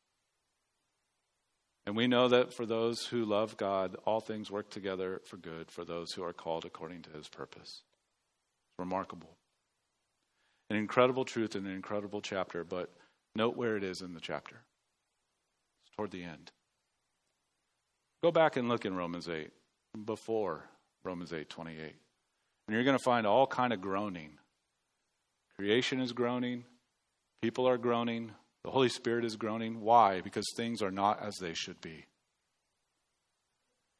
And 1.85 1.95
we 1.95 2.07
know 2.07 2.27
that 2.29 2.53
for 2.53 2.65
those 2.65 3.05
who 3.05 3.25
love 3.25 3.57
God, 3.57 3.97
all 4.05 4.21
things 4.21 4.49
work 4.49 4.69
together 4.69 5.21
for 5.25 5.37
good 5.37 5.69
for 5.69 5.83
those 5.83 6.13
who 6.13 6.23
are 6.23 6.33
called 6.33 6.65
according 6.65 7.01
to 7.03 7.09
his 7.11 7.27
purpose. 7.27 7.81
It's 8.69 8.79
remarkable. 8.79 9.35
An 10.69 10.77
incredible 10.77 11.25
truth 11.25 11.55
in 11.55 11.65
an 11.65 11.73
incredible 11.73 12.21
chapter, 12.21 12.63
but 12.63 12.89
note 13.35 13.57
where 13.57 13.75
it 13.75 13.83
is 13.83 14.01
in 14.01 14.13
the 14.13 14.21
chapter. 14.21 14.55
It's 15.85 15.95
toward 15.95 16.11
the 16.11 16.23
end. 16.23 16.51
Go 18.23 18.31
back 18.31 18.55
and 18.55 18.69
look 18.69 18.85
in 18.85 18.95
Romans 18.95 19.27
8, 19.27 19.51
before 20.05 20.69
Romans 21.03 21.33
8 21.33 21.49
28. 21.49 21.77
And 22.67 22.75
you're 22.75 22.83
going 22.83 22.97
to 22.97 23.03
find 23.03 23.27
all 23.27 23.47
kind 23.47 23.73
of 23.73 23.81
groaning. 23.81 24.37
Creation 25.57 25.99
is 25.99 26.13
groaning, 26.13 26.63
people 27.41 27.67
are 27.67 27.77
groaning, 27.77 28.31
The 28.63 28.71
Holy 28.71 28.89
Spirit 28.89 29.25
is 29.25 29.35
groaning. 29.35 29.81
Why? 29.81 30.21
Because 30.21 30.45
things 30.55 30.81
are 30.81 30.91
not 30.91 31.21
as 31.21 31.35
they 31.39 31.53
should 31.53 31.79
be. 31.81 32.05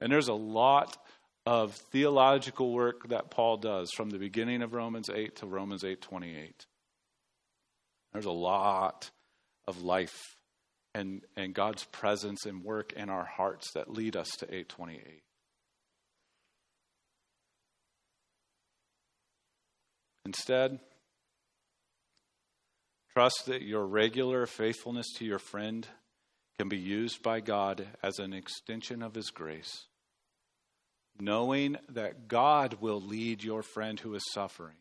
And 0.02 0.12
there's 0.12 0.30
a 0.30 0.34
lot 0.34 0.98
of 1.46 1.76
theological 1.92 2.72
work 2.72 3.10
that 3.10 3.30
Paul 3.30 3.58
does 3.58 3.92
from 3.96 4.10
the 4.10 4.18
beginning 4.18 4.62
of 4.62 4.74
Romans 4.74 5.10
8 5.10 5.36
to 5.38 5.46
Romans 5.46 5.84
8:28. 5.84 6.66
There's 8.14 8.26
a 8.26 8.32
lot 8.32 9.12
of 9.68 9.82
life 9.82 10.18
and, 10.94 11.26
and 11.36 11.54
God's 11.54 11.86
presence 11.86 12.46
and 12.46 12.64
work 12.64 12.94
in 12.94 13.10
our 13.10 13.26
hearts 13.26 13.72
that 13.74 13.92
lead 13.92 14.16
us 14.16 14.30
to 14.40 14.46
828. 14.46 15.24
Instead, 20.26 20.80
trust 23.14 23.46
that 23.48 23.62
your 23.62 23.86
regular 23.86 24.46
faithfulness 24.46 25.08
to 25.18 25.26
your 25.26 25.40
friend 25.40 25.88
can 26.58 26.70
be 26.70 26.78
used 26.78 27.22
by 27.22 27.40
God 27.40 27.88
as 28.02 28.20
an 28.20 28.34
extension 28.34 29.02
of 29.02 29.16
His 29.16 29.30
grace, 29.30 29.86
knowing 31.20 31.78
that 31.90 32.28
God 32.28 32.78
will 32.80 33.02
lead 33.02 33.44
your 33.44 33.64
friend 33.64 34.00
who 34.00 34.16
is 34.16 34.24
suffering 34.32 34.78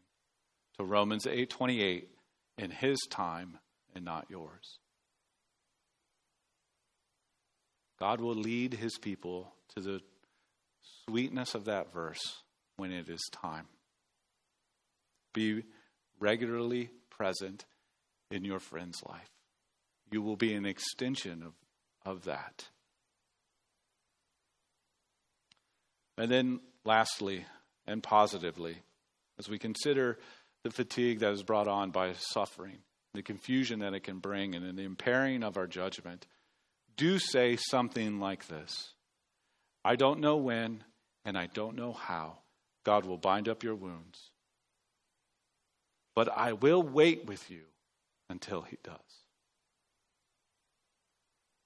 to 0.79 0.85
Romans 0.85 1.27
8:28 1.27 2.09
in 2.59 2.71
His 2.71 2.99
time 3.11 3.59
and 3.95 4.05
not 4.05 4.31
yours. 4.31 4.79
God 7.99 8.21
will 8.21 8.35
lead 8.35 8.75
His 8.75 8.99
people 8.99 9.55
to 9.75 9.81
the 9.81 10.01
sweetness 11.09 11.55
of 11.55 11.65
that 11.67 11.93
verse 11.93 12.43
when 12.77 12.93
it 12.93 13.09
is 13.09 13.23
time. 13.33 13.69
Be 15.33 15.65
regularly 16.19 16.91
present 17.11 17.65
in 18.31 18.45
your 18.45 18.61
friend's 18.61 19.03
life. 19.05 19.31
You 20.11 20.23
will 20.23 20.37
be 20.37 20.55
an 20.55 20.67
extension 20.67 21.43
of, 21.43 21.53
of 22.05 22.25
that. 22.25 22.69
And 26.19 26.31
then, 26.31 26.61
lastly, 26.85 27.45
and 27.87 28.03
positively, 28.03 28.77
as 29.39 29.49
we 29.49 29.59
consider 29.59 30.19
the 30.63 30.71
fatigue 30.71 31.21
that 31.21 31.33
is 31.33 31.43
brought 31.43 31.69
on 31.69 31.91
by 31.91 32.13
suffering, 32.13 32.79
the 33.15 33.23
confusion 33.23 33.81
that 33.81 33.95
it 33.95 34.05
can 34.05 34.19
bring, 34.19 34.55
and 34.55 34.79
the 34.79 34.83
impairing 34.83 35.43
of 35.43 35.57
our 35.57 35.67
judgment, 35.67 36.27
do 36.97 37.19
say 37.19 37.57
something 37.57 38.21
like 38.21 38.47
this 38.49 38.93
I 39.85 39.97
don't 39.97 40.21
know 40.21 40.37
when, 40.37 40.85
and 41.25 41.37
I 41.37 41.47
don't 41.47 41.77
know 41.77 41.93
how 41.93 42.39
God 42.85 43.07
will 43.07 43.19
bind 43.19 43.49
up 43.49 43.63
your 43.63 43.75
wounds 43.75 44.32
but 46.15 46.29
I 46.29 46.53
will 46.53 46.83
wait 46.83 47.27
with 47.27 47.51
you 47.51 47.63
until 48.29 48.63
he 48.63 48.79
does. 48.83 48.97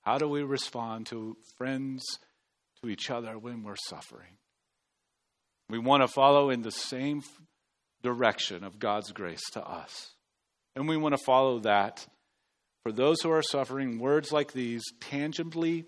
How 0.02 0.18
do 0.18 0.28
we 0.28 0.42
respond 0.42 1.06
to 1.06 1.36
friends, 1.56 2.04
to 2.80 2.88
each 2.88 3.10
other 3.10 3.38
when 3.38 3.64
we're 3.64 3.74
suffering? 3.88 4.38
We 5.68 5.78
want 5.78 6.02
to 6.02 6.08
follow 6.08 6.50
in 6.50 6.62
the 6.62 6.70
same 6.70 7.22
direction 8.02 8.62
of 8.62 8.78
God's 8.78 9.10
grace 9.10 9.42
to 9.54 9.66
us. 9.66 10.12
And 10.76 10.88
we 10.88 10.96
want 10.96 11.16
to 11.16 11.24
follow 11.24 11.58
that. 11.60 12.06
For 12.84 12.92
those 12.92 13.20
who 13.20 13.32
are 13.32 13.42
suffering, 13.42 13.98
words 13.98 14.30
like 14.30 14.52
these, 14.52 14.84
tangibly 15.00 15.86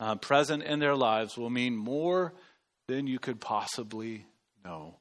uh, 0.00 0.16
present 0.16 0.64
in 0.64 0.80
their 0.80 0.96
lives, 0.96 1.38
will 1.38 1.50
mean 1.50 1.76
more 1.76 2.34
than 2.88 3.06
you 3.06 3.20
could 3.20 3.40
possibly 3.40 4.26
know. 4.64 4.96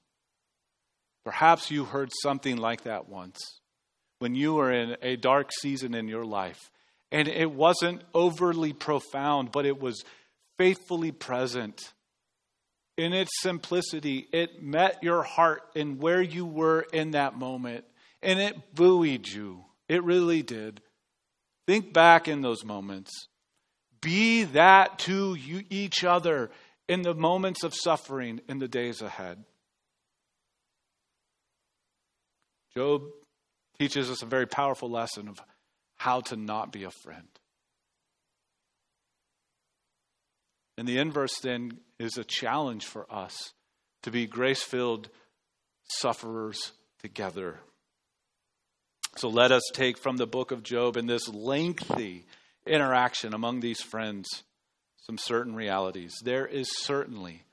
Perhaps 1.26 1.72
you 1.72 1.86
heard 1.86 2.12
something 2.22 2.58
like 2.58 2.84
that 2.84 3.08
once 3.08 3.40
when 4.20 4.36
you 4.36 4.54
were 4.54 4.72
in 4.72 4.96
a 5.02 5.16
dark 5.16 5.52
season 5.60 5.94
in 5.94 6.08
your 6.08 6.26
life. 6.26 6.70
And 7.12 7.28
it 7.28 7.52
wasn't 7.52 8.02
overly 8.14 8.74
profound, 8.74 9.52
but 9.52 9.66
it 9.66 9.80
was 9.80 10.04
faithfully 10.58 11.12
present. 11.12 11.94
In 12.98 13.14
its 13.14 13.32
simplicity, 13.42 14.28
it 14.32 14.64
met 14.64 15.04
your 15.04 15.24
heart 15.24 15.64
in 15.76 16.00
where 16.00 16.22
you 16.22 16.46
were 16.46 16.86
in 16.94 17.12
that 17.12 17.38
moment, 17.38 17.86
and 18.22 18.40
it 18.40 18.76
buoyed 18.76 19.28
you. 19.28 19.66
It 19.90 20.04
really 20.04 20.42
did. 20.42 20.82
Think 21.68 21.94
back 21.94 22.28
in 22.28 22.42
those 22.42 22.64
moments. 22.64 23.12
Be 24.02 24.44
that 24.44 25.00
to 25.00 25.36
you, 25.36 25.64
each 25.70 26.04
other 26.04 26.52
in 26.88 27.02
the 27.02 27.14
moments 27.14 27.64
of 27.64 27.74
suffering 27.74 28.42
in 28.48 28.60
the 28.60 28.68
days 28.68 29.02
ahead. 29.02 29.44
Job 32.76 33.04
teaches 33.80 34.10
us 34.10 34.22
a 34.22 34.28
very 34.28 34.48
powerful 34.48 34.90
lesson 34.90 35.28
of 35.28 35.40
how 35.96 36.22
to 36.22 36.36
not 36.36 36.72
be 36.72 36.84
a 36.84 36.92
friend. 36.92 37.28
And 40.78 40.88
the 40.88 40.98
inverse 40.98 41.40
then 41.40 41.80
is 42.00 42.18
a 42.18 42.24
challenge 42.24 42.86
for 42.86 43.06
us 43.14 43.54
to 44.02 44.12
be 44.12 44.26
grace 44.26 44.64
filled 44.64 45.10
sufferers 45.88 46.72
together. 47.02 47.60
So 49.16 49.30
let 49.30 49.52
us 49.52 49.64
take 49.74 49.98
from 49.98 50.18
the 50.18 50.26
book 50.26 50.52
of 50.52 50.64
Job 50.64 50.98
in 50.98 51.06
this 51.06 51.30
lengthy 51.30 52.26
interaction 52.66 53.34
among 53.34 53.60
these 53.60 53.82
friends 53.82 54.28
some 55.06 55.18
certain 55.18 55.56
realities. 55.56 56.14
There 56.24 56.48
is 56.48 56.68
certainly 56.80 57.44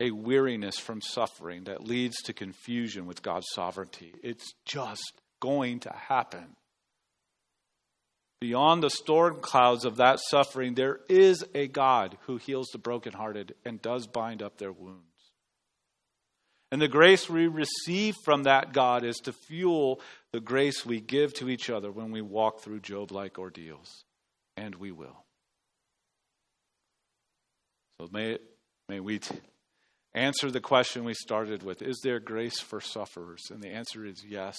a 0.00 0.10
weariness 0.10 0.78
from 0.78 1.00
suffering 1.00 1.64
that 1.64 1.84
leads 1.84 2.16
to 2.22 2.32
confusion 2.32 3.06
with 3.06 3.22
God's 3.22 3.46
sovereignty. 3.52 4.14
It's 4.22 4.52
just 4.64 5.20
going 5.40 5.80
to 5.80 5.92
happen. 5.92 6.56
Beyond 8.40 8.82
the 8.82 8.90
storm 8.90 9.40
clouds 9.40 9.84
of 9.84 9.96
that 9.96 10.20
suffering, 10.28 10.74
there 10.74 11.00
is 11.08 11.42
a 11.54 11.68
God 11.68 12.18
who 12.26 12.36
heals 12.36 12.68
the 12.68 12.78
brokenhearted 12.78 13.54
and 13.64 13.80
does 13.80 14.06
bind 14.06 14.42
up 14.42 14.58
their 14.58 14.72
wounds. 14.72 15.02
And 16.70 16.82
the 16.82 16.88
grace 16.88 17.30
we 17.30 17.46
receive 17.46 18.14
from 18.24 18.42
that 18.42 18.72
God 18.72 19.04
is 19.04 19.16
to 19.18 19.32
fuel 19.32 20.00
the 20.32 20.40
grace 20.40 20.84
we 20.84 21.00
give 21.00 21.32
to 21.34 21.48
each 21.48 21.70
other 21.70 21.90
when 21.90 22.10
we 22.10 22.20
walk 22.20 22.60
through 22.60 22.80
Job 22.80 23.12
like 23.12 23.38
ordeals. 23.38 24.04
And 24.56 24.74
we 24.74 24.90
will. 24.90 25.24
So 28.00 28.08
may, 28.12 28.38
may 28.88 29.00
we. 29.00 29.20
T- 29.20 29.38
answer 30.16 30.50
the 30.50 30.60
question 30.60 31.04
we 31.04 31.14
started 31.14 31.62
with 31.62 31.82
Is 31.82 32.00
there 32.02 32.18
grace 32.18 32.58
for 32.58 32.80
sufferers? 32.80 33.42
And 33.50 33.62
the 33.62 33.70
answer 33.70 34.04
is 34.04 34.24
yes. 34.26 34.56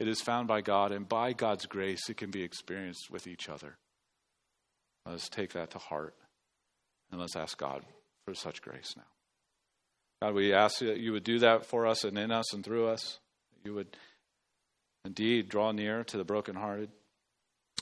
It 0.00 0.08
is 0.08 0.22
found 0.22 0.48
by 0.48 0.62
God, 0.62 0.92
and 0.92 1.06
by 1.06 1.34
God's 1.34 1.66
grace, 1.66 2.08
it 2.08 2.16
can 2.16 2.30
be 2.30 2.42
experienced 2.42 3.10
with 3.10 3.26
each 3.26 3.50
other. 3.50 3.76
Let's 5.04 5.28
take 5.28 5.52
that 5.52 5.70
to 5.72 5.78
heart, 5.78 6.14
and 7.12 7.20
let's 7.20 7.36
ask 7.36 7.58
God 7.58 7.84
for 8.24 8.34
such 8.34 8.62
grace 8.62 8.94
now. 8.96 9.02
God, 10.22 10.34
we 10.34 10.54
ask 10.54 10.78
that 10.78 11.00
you 11.00 11.12
would 11.12 11.24
do 11.24 11.38
that 11.40 11.66
for 11.66 11.86
us 11.86 12.04
and 12.04 12.16
in 12.16 12.30
us 12.30 12.52
and 12.54 12.64
through 12.64 12.88
us. 12.88 13.20
You 13.62 13.74
would 13.74 13.94
indeed 15.04 15.50
draw 15.50 15.72
near 15.72 16.02
to 16.04 16.16
the 16.16 16.24
brokenhearted, 16.24 16.90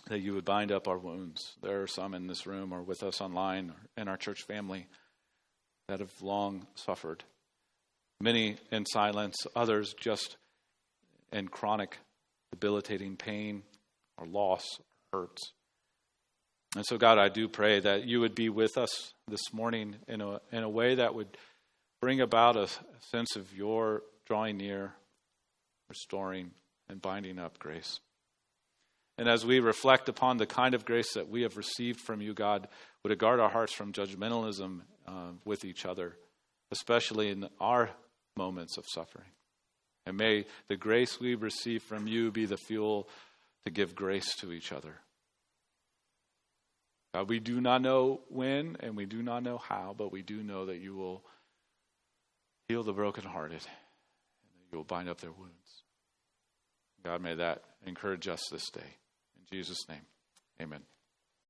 that 0.08 0.20
you 0.20 0.34
would 0.34 0.44
bind 0.44 0.72
up 0.72 0.88
our 0.88 0.98
wounds. 0.98 1.54
There 1.62 1.82
are 1.82 1.86
some 1.86 2.14
in 2.14 2.26
this 2.26 2.46
room 2.46 2.72
or 2.72 2.82
with 2.82 3.04
us 3.04 3.20
online 3.20 3.70
or 3.70 4.02
in 4.02 4.08
our 4.08 4.16
church 4.16 4.42
family 4.42 4.88
that 5.88 6.00
have 6.00 6.22
long 6.22 6.66
suffered. 6.74 7.24
Many 8.20 8.56
in 8.70 8.84
silence, 8.86 9.36
others 9.56 9.94
just 9.98 10.36
in 11.32 11.48
chronic, 11.48 11.98
debilitating 12.52 13.16
pain 13.16 13.62
or 14.16 14.26
loss, 14.26 14.64
or 15.12 15.20
hurts. 15.20 15.52
And 16.76 16.84
so, 16.84 16.98
God, 16.98 17.18
I 17.18 17.28
do 17.28 17.48
pray 17.48 17.80
that 17.80 18.04
you 18.04 18.20
would 18.20 18.34
be 18.34 18.50
with 18.50 18.76
us 18.76 19.14
this 19.26 19.52
morning 19.52 19.96
in 20.06 20.20
a, 20.20 20.40
in 20.52 20.62
a 20.62 20.68
way 20.68 20.96
that 20.96 21.14
would 21.14 21.36
bring 22.00 22.20
about 22.20 22.56
a 22.56 22.68
sense 23.10 23.36
of 23.36 23.54
your 23.54 24.02
drawing 24.26 24.58
near, 24.58 24.92
restoring, 25.88 26.50
and 26.88 27.00
binding 27.00 27.38
up 27.38 27.58
grace. 27.58 28.00
And 29.16 29.28
as 29.28 29.46
we 29.46 29.60
reflect 29.60 30.08
upon 30.08 30.36
the 30.36 30.46
kind 30.46 30.74
of 30.74 30.84
grace 30.84 31.14
that 31.14 31.28
we 31.28 31.42
have 31.42 31.56
received 31.56 32.00
from 32.00 32.20
you, 32.20 32.34
God, 32.34 32.68
would 33.02 33.12
it 33.12 33.18
guard 33.18 33.40
our 33.40 33.48
hearts 33.48 33.72
from 33.72 33.92
judgmentalism 33.92 34.82
uh, 35.08 35.32
with 35.44 35.64
each 35.64 35.86
other, 35.86 36.16
especially 36.70 37.30
in 37.30 37.48
our 37.60 37.90
moments 38.36 38.76
of 38.76 38.84
suffering. 38.86 39.30
And 40.06 40.16
may 40.16 40.44
the 40.68 40.76
grace 40.76 41.18
we 41.18 41.34
receive 41.34 41.82
from 41.82 42.06
you 42.06 42.30
be 42.30 42.46
the 42.46 42.56
fuel 42.56 43.08
to 43.64 43.70
give 43.70 43.94
grace 43.94 44.34
to 44.36 44.52
each 44.52 44.72
other. 44.72 44.94
God, 47.14 47.28
we 47.28 47.40
do 47.40 47.60
not 47.60 47.82
know 47.82 48.20
when 48.28 48.76
and 48.80 48.96
we 48.96 49.06
do 49.06 49.22
not 49.22 49.42
know 49.42 49.58
how, 49.58 49.94
but 49.96 50.12
we 50.12 50.22
do 50.22 50.42
know 50.42 50.66
that 50.66 50.78
you 50.78 50.94
will 50.94 51.24
heal 52.68 52.82
the 52.82 52.92
brokenhearted 52.92 53.52
and 53.52 53.62
that 53.62 54.72
you 54.72 54.78
will 54.78 54.84
bind 54.84 55.08
up 55.08 55.20
their 55.20 55.32
wounds. 55.32 55.84
God, 57.04 57.22
may 57.22 57.34
that 57.34 57.62
encourage 57.86 58.28
us 58.28 58.42
this 58.50 58.68
day. 58.70 58.80
In 58.80 59.56
Jesus' 59.56 59.88
name, 59.88 60.06
amen. 60.60 60.82